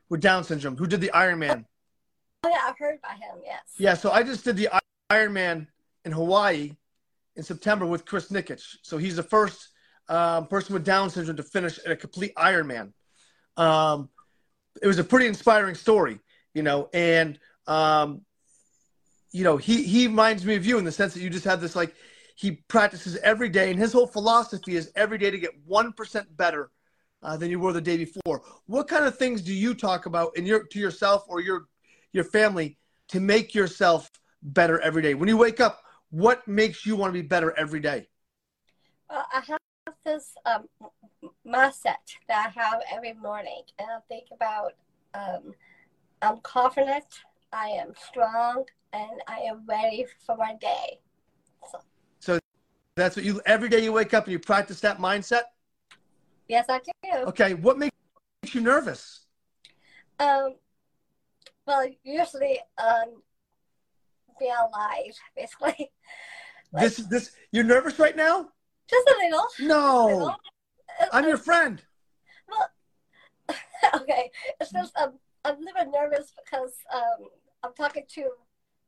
with 0.09 0.21
Down 0.21 0.45
syndrome 0.45 0.77
who 0.77 0.87
did 0.87 1.01
the 1.01 1.11
Ironman? 1.15 1.65
Oh 2.45 2.49
yeah, 2.49 2.61
I've 2.67 2.79
heard 2.79 2.99
about 2.99 3.19
him. 3.19 3.41
Yes. 3.45 3.63
Yeah, 3.79 3.95
so 3.95 4.11
I 4.11 4.23
just 4.23 4.45
did 4.45 4.57
the 4.57 4.69
Ironman 5.11 5.67
in 6.05 6.13
Hawaii 6.13 6.77
in 7.37 7.43
September 7.43 7.87
with 7.87 8.05
Chris 8.05 8.29
Nikic. 8.29 8.63
So 8.83 8.99
he's 8.99 9.17
the 9.17 9.23
first 9.23 9.69
um, 10.09 10.47
person 10.47 10.75
with 10.75 10.85
Down 10.85 11.11
syndrome 11.11 11.37
to 11.37 11.43
finish 11.43 11.79
at 11.79 11.91
a 11.91 11.97
complete 11.97 12.35
Ironman. 12.35 12.93
Um, 13.57 14.09
it 14.81 14.87
was 14.87 14.99
a 14.99 15.05
pretty 15.05 15.27
inspiring 15.27 15.75
story, 15.75 16.19
you 16.55 16.63
know, 16.63 16.89
and 16.93 17.39
um, 17.67 18.23
you 19.31 19.45
know 19.45 19.57
he 19.57 19.83
he 19.83 20.07
reminds 20.07 20.45
me 20.45 20.57
of 20.57 20.67
you 20.67 20.79
in 20.79 20.85
the 20.85 20.93
sense 20.93 21.15
that 21.15 21.21
you 21.21 21.31
just 21.31 21.45
have 21.45 21.61
this 21.61 21.77
like 21.77 21.95
he 22.37 22.53
practices 22.69 23.17
every 23.23 23.49
day, 23.49 23.71
and 23.71 23.79
his 23.79 23.93
whole 23.93 24.07
philosophy 24.07 24.77
is 24.77 24.91
every 24.97 25.19
day 25.19 25.31
to 25.31 25.39
get 25.39 25.51
one 25.67 25.93
percent 25.93 26.35
better 26.37 26.71
uh, 27.23 27.37
than 27.37 27.51
you 27.51 27.61
were 27.61 27.73
the 27.73 27.81
day 27.81 27.97
before. 27.97 28.43
What 28.67 28.89
kind 28.89 29.05
of 29.05 29.17
things 29.17 29.43
do 29.43 29.53
you 29.53 29.75
talk 29.75 30.07
about 30.07 30.37
in 30.37 30.47
your 30.47 30.65
to 30.65 30.79
yourself 30.79 31.25
or 31.29 31.41
your 31.41 31.67
your 32.13 32.25
family 32.25 32.79
to 33.09 33.21
make 33.21 33.55
yourself 33.55 34.11
better 34.43 34.81
every 34.81 35.03
day? 35.03 35.15
When 35.15 35.29
you 35.29 35.37
wake 35.37 35.61
up, 35.61 35.83
what 36.13 36.47
makes 36.47 36.85
you 36.85 36.95
want 36.95 37.09
to 37.09 37.21
be 37.21 37.27
better 37.27 37.59
every 37.59 37.81
day? 37.81 38.07
Well, 39.09 39.25
I 39.33 39.41
have 39.49 39.95
this 40.05 40.35
um, 40.45 40.69
mindset 41.47 41.97
that 42.29 42.53
I 42.55 42.61
have 42.61 42.83
every 42.95 43.15
morning, 43.15 43.63
and 43.79 43.89
I 43.91 43.99
think 44.09 44.27
about 44.31 44.75
um, 45.15 45.55
I'm 46.21 46.39
confident, 46.43 47.07
I 47.53 47.69
am 47.69 47.95
strong, 47.97 48.65
and 48.93 49.23
I 49.27 49.39
am 49.39 49.63
ready 49.67 50.07
for 50.27 50.37
my 50.37 50.55
day. 50.61 51.01
So, 51.71 51.79
so 52.21 52.39
that's 52.95 53.17
what 53.17 53.25
you 53.25 53.41
every 53.47 53.71
day 53.71 53.83
you 53.83 53.93
wake 53.93 54.13
up 54.13 54.25
and 54.25 54.33
you 54.33 54.39
practice 54.39 54.81
that 54.81 54.99
mindset. 54.99 55.43
Yes, 56.47 56.67
I 56.69 56.79
do. 56.79 57.19
Okay, 57.29 57.55
what 57.55 57.79
makes 57.79 57.95
you 58.53 58.61
nervous? 58.61 59.25
Um, 60.21 60.57
well, 61.67 61.87
usually 62.05 62.61
um, 62.77 63.23
be 64.39 64.47
alive, 64.47 65.15
basically. 65.37 65.91
Like, 66.73 66.85
this 66.85 66.97
this 67.09 67.31
you're 67.51 67.65
nervous 67.65 67.99
right 67.99 68.17
now? 68.17 68.49
Just 68.89 69.09
a 69.09 69.17
little. 69.19 69.47
No. 69.61 70.05
A 70.05 70.07
little. 70.07 70.37
I'm 71.13 71.27
your 71.27 71.37
friend. 71.37 71.83
Well, 72.49 73.57
okay. 74.03 74.31
It's 74.61 74.73
just 74.73 74.97
um, 74.97 75.19
I'm 75.45 75.57
a 75.57 75.59
little 75.59 75.75
bit 75.85 75.89
nervous 75.93 76.33
because 76.45 76.73
um, 76.93 77.29
I'm 77.63 77.75
talking 77.75 78.05
to 78.15 78.31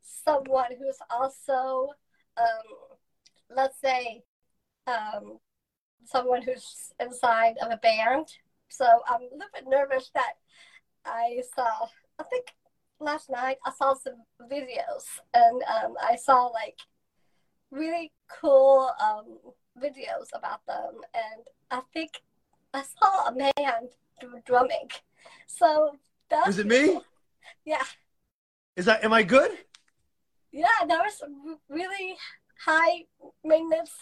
someone 0.02 0.70
who's 0.78 0.98
also, 1.10 1.90
um, 2.36 2.96
let's 3.54 3.80
say, 3.80 4.22
um, 4.86 5.38
someone 6.04 6.42
who's 6.42 6.92
inside 7.00 7.54
of 7.62 7.70
a 7.70 7.76
band. 7.78 8.26
So 8.68 8.86
I'm 9.08 9.20
a 9.20 9.34
little 9.34 9.48
bit 9.54 9.64
nervous 9.66 10.10
that 10.14 10.34
I 11.04 11.42
saw. 11.54 11.86
I 12.18 12.22
think 12.24 12.46
last 13.00 13.30
night 13.30 13.58
I 13.64 13.72
saw 13.72 13.94
some 13.94 14.24
videos 14.50 15.04
and 15.32 15.62
um, 15.62 15.94
I 16.02 16.16
saw 16.16 16.46
like 16.46 16.78
really 17.70 18.12
cool 18.40 18.90
um, 19.02 19.38
videos 19.82 20.28
about 20.34 20.64
them, 20.66 21.00
and 21.14 21.42
I 21.70 21.80
think 21.92 22.10
I 22.72 22.82
saw 22.82 23.28
a 23.28 23.34
man 23.34 23.88
drumming. 24.46 24.88
So 25.46 25.96
that 26.30 26.46
was 26.46 26.58
it. 26.58 26.66
Me? 26.66 27.00
Yeah. 27.64 27.82
Is 28.76 28.86
that? 28.86 29.04
Am 29.04 29.12
I 29.12 29.22
good? 29.22 29.50
Yeah, 30.52 30.66
that 30.86 30.98
was 30.98 31.20
really 31.68 32.16
high 32.64 33.04
maintenance 33.44 33.92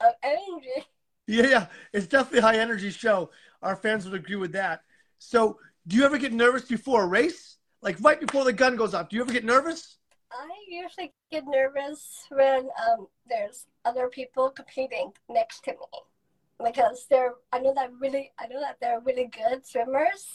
of 0.00 0.12
energy. 0.22 0.86
Yeah, 1.26 1.46
yeah, 1.46 1.66
it's 1.92 2.06
definitely 2.06 2.40
a 2.40 2.42
high 2.42 2.58
energy 2.58 2.90
show. 2.90 3.30
Our 3.62 3.76
fans 3.76 4.04
would 4.04 4.18
agree 4.18 4.36
with 4.36 4.52
that. 4.52 4.82
So, 5.18 5.58
do 5.86 5.96
you 5.96 6.04
ever 6.04 6.18
get 6.18 6.32
nervous 6.32 6.64
before 6.64 7.04
a 7.04 7.06
race? 7.06 7.49
Like 7.82 7.96
right 8.00 8.20
before 8.20 8.44
the 8.44 8.52
gun 8.52 8.76
goes 8.76 8.94
off, 8.94 9.08
do 9.08 9.16
you 9.16 9.22
ever 9.22 9.32
get 9.32 9.44
nervous? 9.44 9.96
I 10.32 10.48
usually 10.68 11.12
get 11.30 11.44
nervous 11.46 12.26
when 12.30 12.68
um, 12.88 13.08
there's 13.28 13.66
other 13.84 14.08
people 14.08 14.50
competing 14.50 15.12
next 15.28 15.64
to 15.64 15.72
me 15.72 16.64
because 16.64 17.06
they're. 17.10 17.34
I 17.52 17.58
know 17.58 17.74
that 17.74 17.90
really. 17.98 18.32
I 18.38 18.46
know 18.46 18.60
that 18.60 18.76
they're 18.80 19.00
really 19.00 19.28
good 19.28 19.66
swimmers, 19.66 20.26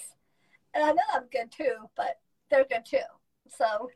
and 0.74 0.84
I 0.84 0.92
know 0.92 1.04
I'm 1.14 1.28
good 1.32 1.52
too. 1.52 1.90
But 1.96 2.20
they're 2.50 2.66
good 2.66 2.86
too. 2.86 2.98
So 3.48 3.90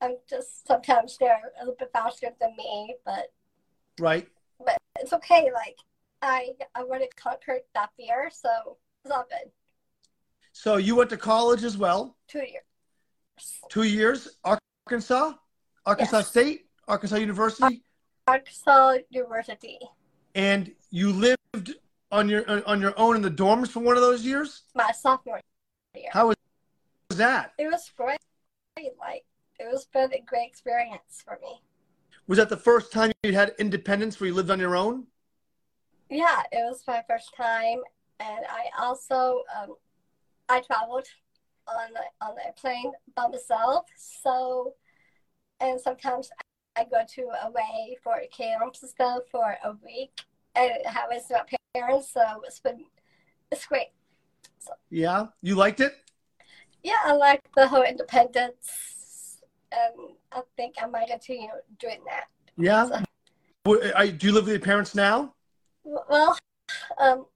I'm 0.00 0.16
just 0.28 0.66
sometimes 0.66 1.16
they're 1.18 1.52
a 1.56 1.64
little 1.64 1.76
bit 1.78 1.90
faster 1.92 2.28
than 2.40 2.54
me, 2.56 2.94
but 3.04 3.32
right. 3.98 4.28
But 4.64 4.76
it's 5.00 5.12
okay. 5.14 5.50
Like 5.52 5.76
I 6.22 6.50
I 6.74 6.82
already 6.82 7.08
conquered 7.16 7.62
that 7.74 7.90
fear, 7.96 8.30
so 8.32 8.76
it's 9.04 9.12
all 9.12 9.26
good. 9.28 9.50
So 10.58 10.76
you 10.76 10.96
went 10.96 11.08
to 11.10 11.16
college 11.16 11.62
as 11.62 11.78
well? 11.78 12.16
Two 12.26 12.40
years. 12.40 13.60
Two 13.68 13.84
years? 13.84 14.38
Arkansas? 14.42 15.34
Arkansas 15.86 16.16
yes. 16.16 16.26
State? 16.26 16.66
Arkansas 16.88 17.14
University? 17.14 17.84
Arkansas 18.26 18.96
University. 19.08 19.78
And 20.34 20.72
you 20.90 21.12
lived 21.12 21.76
on 22.10 22.28
your 22.28 22.44
on 22.68 22.80
your 22.80 22.92
own 22.98 23.14
in 23.14 23.22
the 23.22 23.30
dorms 23.30 23.68
for 23.68 23.78
one 23.78 23.94
of 23.94 24.02
those 24.02 24.24
years? 24.24 24.62
My 24.74 24.90
sophomore 24.90 25.40
year. 25.94 26.10
How 26.10 26.26
was 26.26 26.36
that? 27.10 27.52
It 27.56 27.70
was 27.70 27.92
great. 27.96 28.18
Like 28.76 29.24
it 29.60 29.68
was 29.70 29.86
been 29.86 30.12
a 30.12 30.20
great 30.26 30.48
experience 30.48 31.22
for 31.24 31.38
me. 31.40 31.62
Was 32.26 32.38
that 32.38 32.48
the 32.48 32.56
first 32.56 32.90
time 32.90 33.12
you 33.22 33.32
had 33.32 33.54
independence 33.60 34.18
where 34.18 34.26
you 34.26 34.34
lived 34.34 34.50
on 34.50 34.58
your 34.58 34.74
own? 34.74 35.06
Yeah, 36.10 36.42
it 36.50 36.64
was 36.68 36.82
my 36.88 37.04
first 37.08 37.32
time, 37.36 37.78
and 38.18 38.44
I 38.50 38.64
also 38.82 39.44
um, 39.56 39.76
I 40.48 40.60
traveled 40.60 41.06
on 41.66 41.92
the, 41.92 42.26
on 42.26 42.34
the 42.34 42.52
plane 42.60 42.92
by 43.14 43.28
myself. 43.28 43.86
So, 43.96 44.74
and 45.60 45.80
sometimes 45.80 46.30
I 46.76 46.84
go 46.84 47.02
to 47.16 47.22
away 47.46 47.96
for 48.02 48.16
camps 48.32 48.82
and 48.82 48.90
stuff 48.90 49.22
for 49.30 49.56
a 49.64 49.72
week, 49.84 50.12
and 50.54 50.72
have 50.86 51.08
with 51.10 51.24
my 51.30 51.42
parents. 51.74 52.10
So 52.12 52.22
it's 52.46 52.60
been 52.60 52.84
it's 53.50 53.66
great. 53.66 53.88
So, 54.58 54.72
Yeah, 54.90 55.26
you 55.42 55.54
liked 55.54 55.80
it. 55.80 55.94
yeah, 56.82 56.96
I 57.04 57.12
like 57.12 57.40
the 57.56 57.66
whole 57.66 57.82
independence, 57.82 59.40
and 59.72 60.14
I 60.32 60.42
think 60.56 60.76
I 60.80 60.86
might 60.86 61.08
continue 61.08 61.48
doing 61.78 62.00
that. 62.06 62.24
Yeah. 62.56 63.02
Wh- 63.66 63.92
I- 63.94 64.10
Do 64.10 64.26
you 64.26 64.32
live 64.32 64.44
with 64.44 64.52
your 64.52 64.60
parents 64.60 64.94
now? 64.94 65.34
Well, 65.84 66.36
um, 66.98 67.26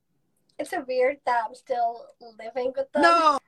it's 0.63 0.73
a 0.73 0.85
weird 0.87 1.17
that 1.27 1.45
I'm 1.49 1.55
still 1.55 2.07
living 2.39 2.73
with 2.77 2.91
them. 2.93 3.03
No, 3.03 3.39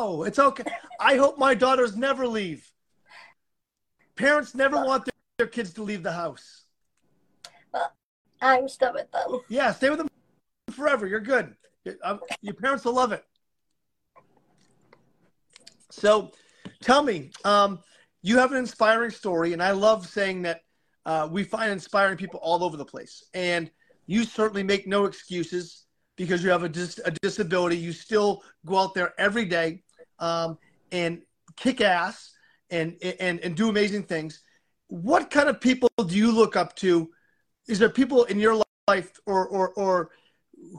no, 0.00 0.24
it's 0.24 0.38
okay. 0.38 0.64
I 1.00 1.16
hope 1.16 1.38
my 1.38 1.54
daughters 1.54 1.96
never 1.96 2.26
leave. 2.26 2.68
Parents 4.16 4.54
never 4.54 4.76
want 4.84 5.04
their, 5.04 5.12
their 5.38 5.46
kids 5.46 5.72
to 5.74 5.82
leave 5.82 6.02
the 6.02 6.12
house. 6.12 6.64
Well, 7.72 7.92
I'm 8.42 8.68
still 8.68 8.92
with 8.92 9.10
them. 9.12 9.40
Yeah, 9.48 9.72
stay 9.72 9.88
with 9.88 9.98
them 9.98 10.08
forever. 10.70 11.06
You're 11.06 11.20
good. 11.20 11.54
Um, 12.02 12.20
Your 12.42 12.54
parents 12.54 12.84
will 12.84 12.94
love 12.94 13.12
it. 13.12 13.24
So, 15.90 16.32
tell 16.82 17.02
me, 17.02 17.30
um, 17.44 17.78
you 18.20 18.36
have 18.38 18.50
an 18.50 18.58
inspiring 18.58 19.10
story, 19.10 19.52
and 19.52 19.62
I 19.62 19.70
love 19.70 20.06
saying 20.06 20.42
that 20.42 20.62
uh, 21.06 21.28
we 21.30 21.44
find 21.44 21.70
inspiring 21.70 22.16
people 22.16 22.40
all 22.42 22.64
over 22.64 22.76
the 22.76 22.84
place. 22.84 23.24
And 23.32 23.70
you 24.06 24.24
certainly 24.24 24.64
make 24.64 24.86
no 24.88 25.04
excuses 25.04 25.84
because 26.18 26.42
you 26.42 26.50
have 26.50 26.64
a, 26.64 26.68
dis- 26.68 27.00
a 27.06 27.12
disability. 27.22 27.78
You 27.78 27.92
still 27.92 28.42
go 28.66 28.76
out 28.78 28.92
there 28.92 29.14
every 29.18 29.46
day 29.46 29.82
um, 30.18 30.58
and 30.92 31.22
kick 31.56 31.80
ass 31.80 32.32
and, 32.70 32.96
and, 33.20 33.40
and 33.40 33.56
do 33.56 33.70
amazing 33.70 34.02
things. 34.02 34.40
What 34.88 35.30
kind 35.30 35.48
of 35.48 35.60
people 35.60 35.88
do 35.96 36.14
you 36.16 36.30
look 36.32 36.56
up 36.56 36.74
to? 36.76 37.08
Is 37.68 37.78
there 37.78 37.88
people 37.88 38.24
in 38.24 38.38
your 38.38 38.62
life 38.88 39.12
or, 39.26 39.46
or, 39.46 39.70
or 39.74 40.10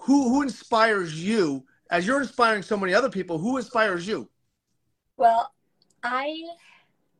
who, 0.01 0.29
who 0.29 0.41
inspires 0.41 1.23
you 1.23 1.63
as 1.89 2.05
you're 2.05 2.21
inspiring 2.21 2.61
so 2.61 2.75
many 2.77 2.93
other 2.93 3.09
people? 3.09 3.37
Who 3.39 3.57
inspires 3.57 4.05
you? 4.05 4.29
Well, 5.17 5.51
I've 6.03 6.35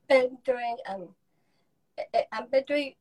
been 0.07 0.37
doing 0.43 0.77
um, 0.89 1.09
I- 2.13 2.25
I've 2.31 2.51
been 2.51 2.63
doing 2.67 2.95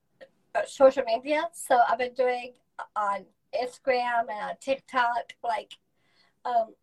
uh, 0.55 0.61
social 0.67 1.03
media. 1.05 1.49
So 1.53 1.81
I've 1.89 1.99
been 1.99 2.15
doing 2.15 2.53
on 2.95 3.25
Instagram 3.55 4.26
and 4.31 4.50
on 4.50 4.55
TikTok, 4.61 5.35
like, 5.43 5.75
um, 6.45 6.75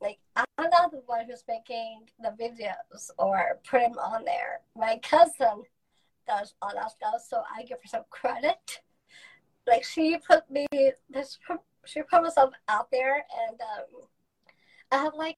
like 0.00 0.18
I'm 0.36 0.46
not 0.58 0.90
the 0.90 1.02
one 1.06 1.26
who's 1.26 1.44
making 1.48 2.08
the 2.20 2.30
videos 2.30 3.10
or 3.18 3.60
put 3.68 3.80
them 3.80 3.98
on 3.98 4.24
there. 4.24 4.60
My 4.76 4.98
cousin 5.02 5.62
does 6.26 6.54
all 6.60 6.72
that 6.74 6.90
stuff, 6.90 7.22
so 7.26 7.42
I 7.54 7.62
give 7.62 7.78
her 7.82 7.88
some 7.88 8.04
credit. 8.10 8.80
Like 9.66 9.84
she 9.84 10.18
put 10.18 10.50
me 10.50 10.66
this, 11.08 11.38
she 11.86 12.02
put 12.02 12.24
herself 12.24 12.52
out 12.68 12.90
there, 12.90 13.24
and 13.48 13.60
um, 13.60 14.02
I 14.90 14.96
have 15.04 15.14
like, 15.14 15.36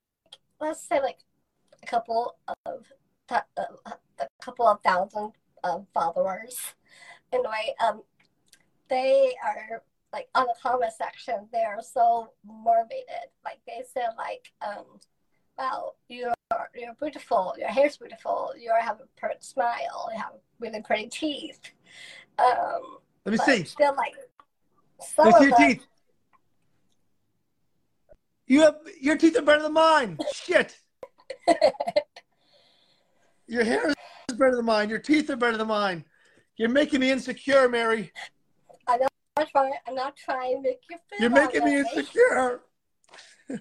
let's 0.61 0.87
say 0.87 1.01
like 1.01 1.19
a 1.83 1.87
couple 1.87 2.37
of 2.67 2.87
uh, 3.31 3.41
a 3.57 4.27
couple 4.43 4.67
of 4.67 4.81
thousand 4.83 5.33
um, 5.63 5.87
followers. 5.93 6.75
Anyway, 7.33 7.75
um, 7.85 8.03
they 8.89 9.35
are 9.45 9.83
like 10.15 10.29
on 10.37 10.47
the 10.47 10.55
comment 10.63 10.93
section. 10.97 11.49
They're 11.53 11.81
so 11.83 12.31
motivated. 12.47 13.29
Like 13.45 13.59
they 13.67 13.83
said, 13.93 14.11
like, 14.17 14.53
um, 14.63 15.01
"Wow, 15.59 15.95
you're 16.09 16.33
you're 16.75 16.95
beautiful. 17.01 17.55
Your 17.59 17.69
hair's 17.69 17.97
beautiful. 17.97 18.53
You 18.57 18.73
have 18.81 19.01
a 19.01 19.21
pretty 19.21 19.41
smile. 19.41 20.09
You 20.13 20.21
have 20.21 20.35
really 20.61 20.81
pretty 20.83 21.09
teeth." 21.09 21.61
Um, 22.39 22.99
Let 23.27 23.33
me 23.33 23.39
see. 23.39 23.65
Still, 23.65 23.97
like 23.97 24.15
some 25.01 25.27
Let 25.27 25.35
me 25.35 25.41
see 25.41 25.47
your 25.49 25.59
them, 25.59 25.69
teeth. 25.69 25.87
You 28.47 28.61
have 28.61 28.77
your 29.01 29.17
teeth 29.17 29.37
are 29.37 29.43
better 29.43 29.63
than 29.63 29.73
mine. 29.73 30.19
Shit. 30.33 30.79
Your 33.47 33.63
hair 33.63 33.89
is 33.89 33.95
better 34.37 34.57
than 34.57 34.65
mine. 34.65 34.89
Your 34.89 34.99
teeth 34.99 35.29
are 35.29 35.37
better 35.37 35.59
than 35.59 35.69
mine. 35.69 36.05
You're 36.57 36.71
making 36.71 37.01
me 37.01 37.11
insecure, 37.11 37.69
Mary. 37.69 38.11
I'm 38.89 39.01
not 39.37 39.49
trying. 39.51 39.73
I'm 39.87 39.95
not 39.95 40.17
trying 40.17 40.57
to 40.57 40.63
make 40.63 40.81
you 40.91 40.97
feel. 41.09 41.21
You're 41.21 41.31
that 41.31 41.53
making 41.53 41.65
me 41.65 41.79
insecure. 41.79 42.61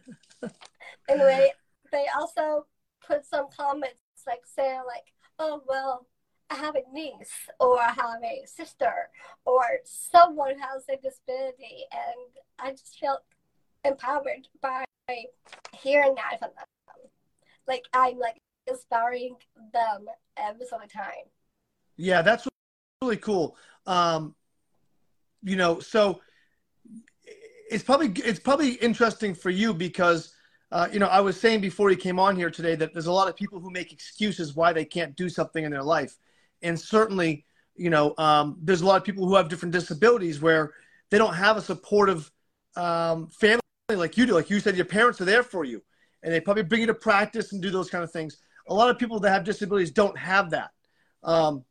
anyway, 1.09 1.51
they 1.91 2.05
also 2.17 2.65
put 3.05 3.25
some 3.25 3.47
comments 3.55 3.97
like 4.27 4.41
saying 4.45 4.81
like, 4.87 5.05
"Oh 5.39 5.61
well, 5.67 6.07
I 6.49 6.55
have 6.55 6.75
a 6.75 6.93
niece 6.93 7.49
or 7.59 7.79
I 7.79 7.91
have 7.91 8.21
a 8.23 8.45
sister 8.45 9.09
or 9.45 9.63
someone 9.83 10.55
has 10.59 10.83
a 10.89 10.97
disability," 10.97 11.85
and 11.91 12.37
I 12.59 12.71
just 12.71 12.99
felt 12.99 13.21
empowered 13.83 14.47
by 14.61 14.85
hearing 15.73 16.15
that 16.15 16.39
from 16.39 16.51
them. 16.55 16.65
Like 17.67 17.83
I'm 17.93 18.19
like 18.19 18.37
inspiring 18.67 19.35
them 19.73 20.05
every 20.37 20.65
single 20.65 20.87
time. 20.87 21.27
Yeah, 21.95 22.21
that's 22.21 22.47
really 23.01 23.17
cool. 23.17 23.55
Um, 23.85 24.35
you 25.43 25.55
know, 25.55 25.79
so 25.79 26.21
it's 27.69 27.83
probably 27.83 28.09
it's 28.23 28.39
probably 28.39 28.73
interesting 28.73 29.33
for 29.33 29.49
you 29.49 29.73
because 29.73 30.33
uh, 30.71 30.87
you 30.91 30.99
know 30.99 31.07
I 31.07 31.21
was 31.21 31.39
saying 31.39 31.61
before 31.61 31.89
you 31.91 31.97
came 31.97 32.19
on 32.19 32.35
here 32.35 32.49
today 32.49 32.75
that 32.75 32.93
there's 32.93 33.07
a 33.07 33.11
lot 33.11 33.27
of 33.27 33.35
people 33.35 33.59
who 33.59 33.71
make 33.71 33.91
excuses 33.91 34.55
why 34.55 34.73
they 34.73 34.85
can't 34.85 35.15
do 35.15 35.29
something 35.29 35.63
in 35.63 35.71
their 35.71 35.83
life, 35.83 36.17
and 36.61 36.79
certainly 36.79 37.45
you 37.75 37.89
know 37.89 38.13
um, 38.17 38.57
there's 38.61 38.81
a 38.81 38.85
lot 38.85 38.97
of 38.97 39.03
people 39.03 39.27
who 39.27 39.35
have 39.35 39.49
different 39.49 39.73
disabilities 39.73 40.41
where 40.41 40.73
they 41.09 41.17
don't 41.17 41.33
have 41.33 41.57
a 41.57 41.61
supportive 41.61 42.31
um, 42.75 43.27
family 43.29 43.59
like 43.89 44.17
you 44.17 44.25
do. 44.25 44.33
Like 44.33 44.49
you 44.49 44.59
said, 44.59 44.75
your 44.75 44.85
parents 44.85 45.19
are 45.21 45.25
there 45.25 45.43
for 45.43 45.65
you, 45.65 45.81
and 46.21 46.33
they 46.33 46.39
probably 46.39 46.63
bring 46.63 46.81
you 46.81 46.87
to 46.87 46.93
practice 46.93 47.53
and 47.53 47.61
do 47.61 47.69
those 47.69 47.89
kind 47.89 48.03
of 48.03 48.11
things. 48.11 48.37
A 48.67 48.73
lot 48.73 48.89
of 48.89 48.97
people 48.97 49.19
that 49.19 49.29
have 49.29 49.43
disabilities 49.43 49.91
don't 49.91 50.17
have 50.17 50.51
that. 50.51 50.71
Um, 51.23 51.65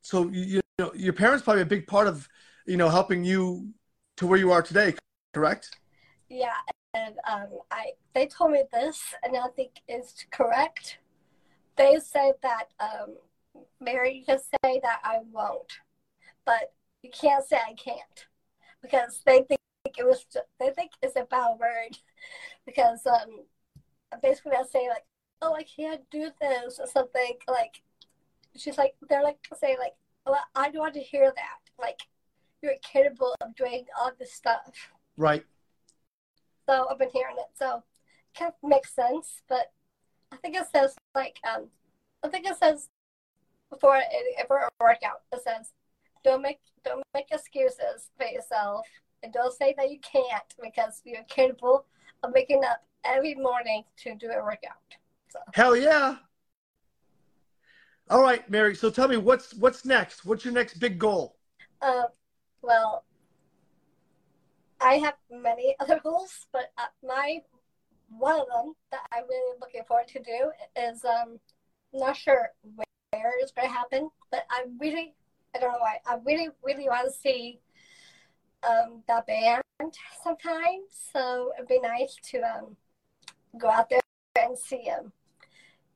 so 0.00 0.28
you, 0.30 0.42
you 0.42 0.60
know 0.78 0.92
your 0.94 1.12
parents 1.12 1.44
probably 1.44 1.62
a 1.62 1.66
big 1.66 1.86
part 1.86 2.06
of 2.06 2.28
you 2.66 2.76
know 2.76 2.88
helping 2.88 3.24
you 3.24 3.68
to 4.16 4.26
where 4.26 4.38
you 4.38 4.52
are 4.52 4.62
today 4.62 4.94
correct 5.32 5.76
Yeah, 6.28 6.54
and 6.94 7.16
um, 7.30 7.48
I 7.70 7.92
they 8.14 8.26
told 8.26 8.52
me 8.52 8.62
this, 8.72 9.02
and 9.22 9.36
I 9.36 9.48
think 9.48 9.72
it's 9.88 10.24
correct. 10.30 10.98
They 11.76 11.98
said 11.98 12.34
that 12.42 12.66
um, 12.78 13.16
Mary, 13.80 14.22
can 14.26 14.38
say 14.38 14.80
that 14.82 15.00
I 15.02 15.18
won't, 15.32 15.72
but 16.46 16.72
you 17.02 17.10
can't 17.10 17.44
say 17.46 17.56
I 17.56 17.74
can't 17.74 18.26
because 18.80 19.22
they 19.26 19.42
think 19.42 19.60
it 19.98 20.06
was 20.06 20.24
they 20.58 20.70
think 20.70 20.92
it's 21.02 21.16
a 21.16 21.24
bad 21.24 21.58
word 21.58 21.98
because 22.66 23.04
um, 23.06 23.44
basically 24.22 24.52
I 24.52 24.62
say 24.64 24.88
like, 24.88 25.04
oh, 25.42 25.54
I 25.54 25.64
can't 25.64 26.02
do 26.10 26.30
this 26.40 26.78
or 26.78 26.86
something 26.86 27.34
like. 27.48 27.82
She's 28.56 28.78
like, 28.78 28.94
they're 29.08 29.24
like 29.24 29.38
saying 29.60 29.78
like, 29.80 29.94
well, 30.24 30.38
I 30.54 30.70
don't 30.70 30.80
want 30.80 30.94
to 30.94 31.00
hear 31.00 31.32
that. 31.34 31.58
Like, 31.76 31.98
you're 32.64 32.74
capable 32.82 33.34
of 33.40 33.54
doing 33.54 33.84
all 33.98 34.10
this 34.18 34.32
stuff. 34.32 34.90
right 35.16 35.44
So 36.66 36.86
I've 36.90 36.98
been 36.98 37.10
hearing 37.12 37.36
it. 37.38 37.50
So 37.54 37.76
it 37.76 38.38
kind 38.38 38.52
of 38.52 38.68
makes 38.68 38.94
sense, 38.94 39.42
but 39.48 39.72
I 40.32 40.36
think 40.36 40.56
it 40.56 40.66
says 40.74 40.96
like 41.14 41.38
um, 41.48 41.66
I 42.22 42.28
think 42.28 42.46
it 42.46 42.56
says 42.56 42.88
before 43.70 43.96
it, 43.98 44.46
for 44.48 44.58
a 44.58 44.68
workout, 44.80 45.22
it 45.32 45.42
says 45.42 45.72
don't 46.24 46.42
make 46.42 46.58
don't 46.84 47.02
make 47.12 47.26
excuses 47.30 48.10
for 48.16 48.26
yourself, 48.26 48.86
and 49.22 49.32
don't 49.32 49.52
say 49.52 49.74
that 49.76 49.90
you 49.90 49.98
can't 50.00 50.54
because 50.62 51.02
you're 51.04 51.22
capable 51.24 51.84
of 52.22 52.32
waking 52.34 52.62
up 52.64 52.82
every 53.04 53.34
morning 53.34 53.84
to 53.98 54.14
do 54.14 54.30
a 54.30 54.42
workout. 54.42 54.80
So 55.28 55.40
hell 55.52 55.76
yeah 55.76 56.16
all 58.10 58.22
right 58.22 58.48
mary 58.50 58.74
so 58.74 58.90
tell 58.90 59.08
me 59.08 59.16
what's 59.16 59.54
what's 59.54 59.84
next 59.84 60.24
what's 60.24 60.44
your 60.44 60.54
next 60.54 60.74
big 60.74 60.98
goal 60.98 61.36
um, 61.82 62.06
well, 62.64 63.04
I 64.80 64.94
have 64.94 65.14
many 65.30 65.76
other 65.80 66.00
goals, 66.02 66.46
but 66.52 66.72
uh, 66.78 66.86
my 67.06 67.38
one 68.10 68.40
of 68.40 68.46
them 68.48 68.74
that 68.92 69.00
I'm 69.12 69.24
really 69.28 69.56
looking 69.60 69.82
forward 69.88 70.08
to 70.08 70.20
do 70.22 70.50
is 70.76 71.04
um, 71.04 71.40
not 71.92 72.16
sure 72.16 72.50
where 72.76 73.32
it's 73.40 73.52
going 73.52 73.68
to 73.68 73.74
happen, 73.74 74.10
but 74.30 74.44
I 74.50 74.64
really 74.80 75.14
I 75.54 75.58
don't 75.58 75.72
know 75.72 75.78
why 75.78 75.98
I 76.06 76.16
really 76.24 76.48
really 76.62 76.88
want 76.88 77.06
to 77.06 77.12
see 77.12 77.60
um, 78.68 79.02
that 79.08 79.26
band 79.26 79.62
sometimes, 80.22 80.84
so 81.12 81.52
it'd 81.56 81.68
be 81.68 81.80
nice 81.80 82.16
to 82.30 82.40
um, 82.42 82.76
go 83.58 83.68
out 83.68 83.88
there 83.90 84.00
and 84.40 84.58
see 84.58 84.90
um, 84.90 85.12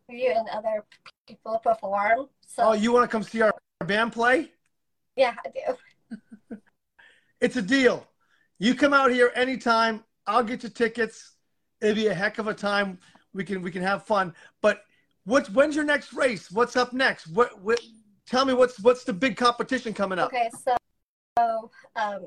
you 0.08 0.32
and 0.34 0.48
other 0.48 0.84
people 1.26 1.58
perform. 1.62 2.28
So, 2.46 2.62
Oh, 2.70 2.72
you 2.72 2.92
want 2.92 3.04
to 3.04 3.12
come 3.14 3.22
see 3.22 3.42
our 3.42 3.52
band 3.84 4.12
play? 4.12 4.50
yeah, 5.16 5.34
I 5.44 5.48
do. 5.50 5.76
It's 7.40 7.56
a 7.56 7.62
deal. 7.62 8.06
You 8.58 8.74
come 8.74 8.92
out 8.92 9.10
here 9.12 9.32
anytime. 9.34 10.02
I'll 10.26 10.42
get 10.42 10.62
you 10.62 10.68
tickets. 10.68 11.34
It'll 11.80 11.94
be 11.94 12.08
a 12.08 12.14
heck 12.14 12.38
of 12.38 12.48
a 12.48 12.54
time. 12.54 12.98
We 13.32 13.44
can 13.44 13.62
we 13.62 13.70
can 13.70 13.82
have 13.82 14.04
fun. 14.04 14.34
But 14.60 14.82
what's 15.24 15.48
when's 15.50 15.76
your 15.76 15.84
next 15.84 16.12
race? 16.12 16.50
What's 16.50 16.74
up 16.76 16.92
next? 16.92 17.28
What, 17.28 17.62
what 17.62 17.80
tell 18.26 18.44
me 18.44 18.54
what's 18.54 18.80
what's 18.80 19.04
the 19.04 19.12
big 19.12 19.36
competition 19.36 19.94
coming 19.94 20.18
up? 20.18 20.32
Okay, 20.32 20.50
so, 20.64 20.76
so 21.38 21.70
um, 21.94 22.26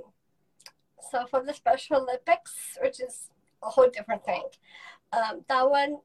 so 1.12 1.26
for 1.30 1.43
the 1.43 1.54
Special 1.54 1.97
Olympics, 1.97 2.78
which 2.82 3.02
is 3.02 3.30
a 3.63 3.69
whole 3.69 3.89
different 3.89 4.24
thing, 4.24 4.43
um, 5.12 5.43
that 5.50 5.69
one 5.69 5.97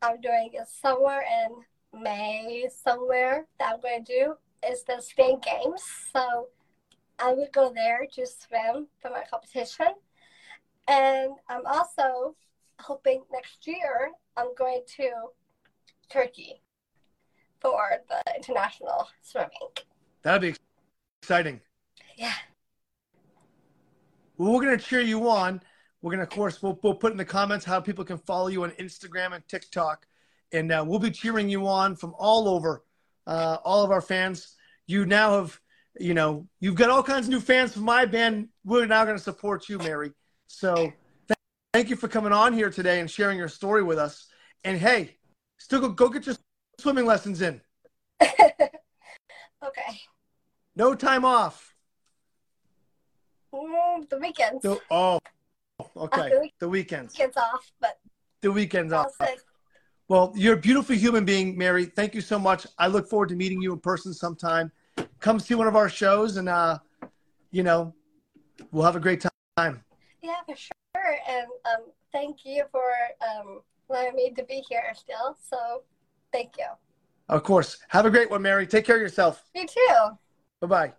I'm 0.00 0.20
doing 0.20 0.52
is 0.60 0.70
somewhere 0.80 1.24
in 1.44 2.02
May, 2.02 2.68
somewhere 2.84 3.46
that 3.58 3.74
I'm 3.74 3.80
going 3.80 4.04
to 4.04 4.12
do 4.12 4.34
is 4.66 4.84
the 4.84 5.00
Spain 5.00 5.40
Games. 5.40 5.82
So 6.12 6.48
I 7.18 7.32
would 7.32 7.52
go 7.52 7.72
there 7.74 8.06
to 8.14 8.26
swim 8.26 8.86
for 9.00 9.10
my 9.10 9.24
competition, 9.30 9.94
and 10.86 11.32
I'm 11.48 11.66
also 11.66 12.36
hoping 12.80 13.24
next 13.32 13.66
year 13.66 14.12
I'm 14.36 14.54
going 14.56 14.82
to 14.96 15.10
Turkey 16.08 16.62
for 17.60 17.80
the 18.08 18.36
international 18.36 19.08
swimming. 19.20 19.48
That'd 20.22 20.42
be 20.42 20.54
exciting. 21.22 21.60
Yeah. 22.16 22.32
Well, 24.36 24.52
we're 24.52 24.62
gonna 24.62 24.78
cheer 24.78 25.00
you 25.00 25.28
on. 25.28 25.60
We're 26.00 26.12
gonna, 26.12 26.22
of 26.22 26.30
course, 26.30 26.62
we'll, 26.62 26.78
we'll 26.82 26.94
put 26.94 27.10
in 27.10 27.18
the 27.18 27.24
comments 27.24 27.64
how 27.64 27.80
people 27.80 28.04
can 28.04 28.18
follow 28.18 28.46
you 28.46 28.62
on 28.62 28.70
Instagram 28.72 29.34
and 29.34 29.46
TikTok, 29.48 30.06
and 30.52 30.70
uh, 30.70 30.84
we'll 30.86 31.00
be 31.00 31.10
cheering 31.10 31.48
you 31.48 31.66
on 31.66 31.96
from 31.96 32.14
all 32.16 32.48
over, 32.48 32.84
uh, 33.26 33.58
all 33.64 33.84
of 33.84 33.90
our 33.90 34.00
fans. 34.00 34.54
You 34.86 35.04
now 35.04 35.32
have, 35.32 35.60
you 35.98 36.14
know, 36.14 36.46
you've 36.60 36.74
got 36.74 36.90
all 36.90 37.02
kinds 37.02 37.26
of 37.26 37.30
new 37.30 37.40
fans 37.40 37.72
from 37.72 37.82
my 37.84 38.04
band. 38.04 38.48
We're 38.64 38.86
now 38.86 39.04
gonna 39.04 39.18
support 39.18 39.68
you, 39.68 39.78
Mary. 39.78 40.12
So, 40.46 40.74
th- 41.28 41.38
thank 41.72 41.90
you 41.90 41.96
for 41.96 42.08
coming 42.08 42.32
on 42.32 42.52
here 42.52 42.70
today 42.70 43.00
and 43.00 43.10
sharing 43.10 43.38
your 43.38 43.48
story 43.48 43.82
with 43.82 43.98
us. 43.98 44.26
And 44.64 44.78
hey, 44.78 45.16
still 45.58 45.80
go, 45.80 45.88
go 45.88 46.08
get 46.08 46.26
your 46.26 46.36
swimming 46.80 47.06
lessons 47.06 47.40
in. 47.42 47.60
okay. 48.22 50.00
No 50.76 50.94
time 50.94 51.24
off. 51.24 51.74
Mm, 53.52 54.08
the 54.08 54.18
weekends. 54.18 54.62
The, 54.62 54.78
oh, 54.90 55.18
okay. 55.96 56.20
After 56.22 56.40
we- 56.40 56.54
The 56.60 56.68
weekends. 56.68 57.14
Weekends 57.14 57.36
off, 57.36 57.70
but 57.80 57.98
The 58.42 58.52
weekends 58.52 58.92
off. 58.92 59.12
Well, 60.08 60.32
you're 60.34 60.54
a 60.54 60.60
beautiful 60.60 60.96
human 60.96 61.26
being, 61.26 61.58
Mary. 61.58 61.84
Thank 61.84 62.14
you 62.14 62.22
so 62.22 62.38
much. 62.38 62.66
I 62.78 62.86
look 62.86 63.10
forward 63.10 63.28
to 63.28 63.36
meeting 63.36 63.60
you 63.60 63.74
in 63.74 63.80
person 63.80 64.14
sometime. 64.14 64.72
Come 65.20 65.40
see 65.40 65.54
one 65.54 65.66
of 65.66 65.76
our 65.76 65.88
shows, 65.88 66.36
and 66.36 66.48
uh, 66.48 66.78
you 67.50 67.62
know, 67.62 67.94
we'll 68.70 68.84
have 68.84 68.96
a 68.96 69.00
great 69.00 69.24
time. 69.56 69.82
yeah, 70.22 70.34
for 70.46 70.56
sure. 70.56 71.16
And 71.28 71.46
um, 71.66 71.84
thank 72.12 72.44
you 72.44 72.64
for 72.70 72.90
um, 73.28 73.60
allowing 73.90 74.14
me 74.14 74.32
to 74.36 74.44
be 74.44 74.62
here 74.68 74.92
still. 74.94 75.36
So 75.48 75.82
thank 76.32 76.52
you. 76.58 76.66
Of 77.28 77.42
course. 77.42 77.78
Have 77.88 78.06
a 78.06 78.10
great 78.10 78.30
one, 78.30 78.42
Mary. 78.42 78.66
Take 78.66 78.84
care 78.84 78.96
of 78.96 79.02
yourself. 79.02 79.42
You 79.54 79.66
too. 79.66 79.94
Bye 80.60 80.66
bye. 80.66 80.92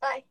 Bye. 0.00 0.24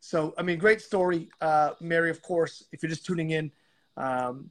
So, 0.00 0.34
I 0.38 0.42
mean, 0.42 0.58
great 0.58 0.80
story, 0.80 1.28
uh, 1.40 1.72
Mary. 1.80 2.10
Of 2.10 2.22
course, 2.22 2.64
if 2.72 2.82
you're 2.82 2.90
just 2.90 3.04
tuning 3.04 3.30
in, 3.30 3.52
um, 3.96 4.48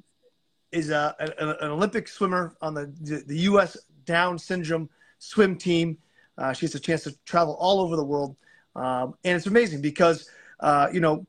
is 0.71 0.91
a, 0.91 1.15
an, 1.19 1.49
an 1.49 1.71
Olympic 1.71 2.07
swimmer 2.07 2.55
on 2.61 2.73
the 2.73 2.85
the 3.25 3.37
U.S. 3.39 3.77
Down 4.05 4.37
syndrome 4.37 4.89
swim 5.19 5.55
team. 5.55 5.97
Uh, 6.37 6.53
she 6.53 6.65
has 6.65 6.73
a 6.75 6.79
chance 6.79 7.03
to 7.03 7.15
travel 7.25 7.55
all 7.59 7.81
over 7.81 7.95
the 7.95 8.03
world, 8.03 8.35
um, 8.75 9.13
and 9.23 9.35
it's 9.35 9.45
amazing 9.45 9.81
because 9.81 10.29
uh, 10.61 10.87
you 10.91 10.99
know 10.99 11.25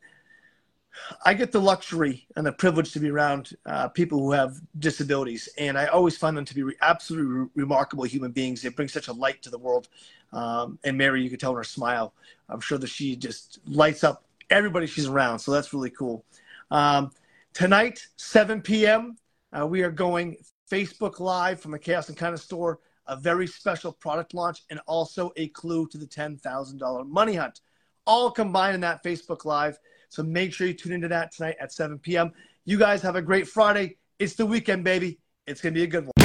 I 1.24 1.34
get 1.34 1.52
the 1.52 1.60
luxury 1.60 2.26
and 2.36 2.46
the 2.46 2.52
privilege 2.52 2.92
to 2.92 3.00
be 3.00 3.10
around 3.10 3.56
uh, 3.66 3.88
people 3.88 4.18
who 4.20 4.32
have 4.32 4.56
disabilities, 4.78 5.48
and 5.58 5.78
I 5.78 5.86
always 5.86 6.16
find 6.16 6.36
them 6.36 6.44
to 6.44 6.54
be 6.54 6.62
re- 6.62 6.76
absolutely 6.80 7.32
re- 7.32 7.46
remarkable 7.54 8.04
human 8.04 8.32
beings. 8.32 8.62
They 8.62 8.68
bring 8.68 8.88
such 8.88 9.08
a 9.08 9.12
light 9.12 9.42
to 9.42 9.50
the 9.50 9.58
world. 9.58 9.88
Um, 10.32 10.78
and 10.84 10.96
Mary, 10.96 11.22
you 11.22 11.30
could 11.30 11.40
tell 11.40 11.50
in 11.50 11.56
her 11.56 11.64
smile, 11.64 12.14
I'm 12.48 12.60
sure 12.60 12.78
that 12.78 12.88
she 12.88 13.16
just 13.16 13.58
lights 13.66 14.04
up 14.04 14.24
everybody 14.48 14.86
she's 14.86 15.06
around. 15.06 15.38
So 15.38 15.52
that's 15.52 15.72
really 15.72 15.90
cool. 15.90 16.24
Um, 16.70 17.10
tonight, 17.52 18.06
7 18.16 18.62
p.m., 18.62 19.16
uh, 19.58 19.66
we 19.66 19.82
are 19.82 19.90
going 19.90 20.36
Facebook 20.70 21.18
Live 21.18 21.60
from 21.60 21.72
the 21.72 21.78
Chaos 21.78 22.08
and 22.08 22.16
Kindness 22.16 22.42
store, 22.42 22.78
a 23.10 23.16
very 23.16 23.46
special 23.46 23.92
product 23.92 24.32
launch, 24.34 24.62
and 24.70 24.80
also 24.86 25.32
a 25.36 25.48
clue 25.48 25.86
to 25.88 25.98
the 25.98 26.06
$10,000 26.06 27.08
money 27.08 27.34
hunt. 27.34 27.60
All 28.06 28.30
combined 28.30 28.76
in 28.76 28.80
that 28.80 29.02
Facebook 29.04 29.44
Live. 29.44 29.78
So 30.08 30.22
make 30.22 30.52
sure 30.54 30.66
you 30.66 30.74
tune 30.74 30.92
into 30.92 31.08
that 31.08 31.32
tonight 31.32 31.56
at 31.60 31.72
7 31.72 31.98
p.m. 31.98 32.32
You 32.64 32.78
guys 32.78 33.02
have 33.02 33.16
a 33.16 33.22
great 33.22 33.48
Friday. 33.48 33.98
It's 34.18 34.34
the 34.34 34.46
weekend, 34.46 34.84
baby. 34.84 35.18
It's 35.46 35.60
going 35.60 35.74
to 35.74 35.78
be 35.78 35.84
a 35.84 35.88
good 35.88 36.04
one. 36.04 36.19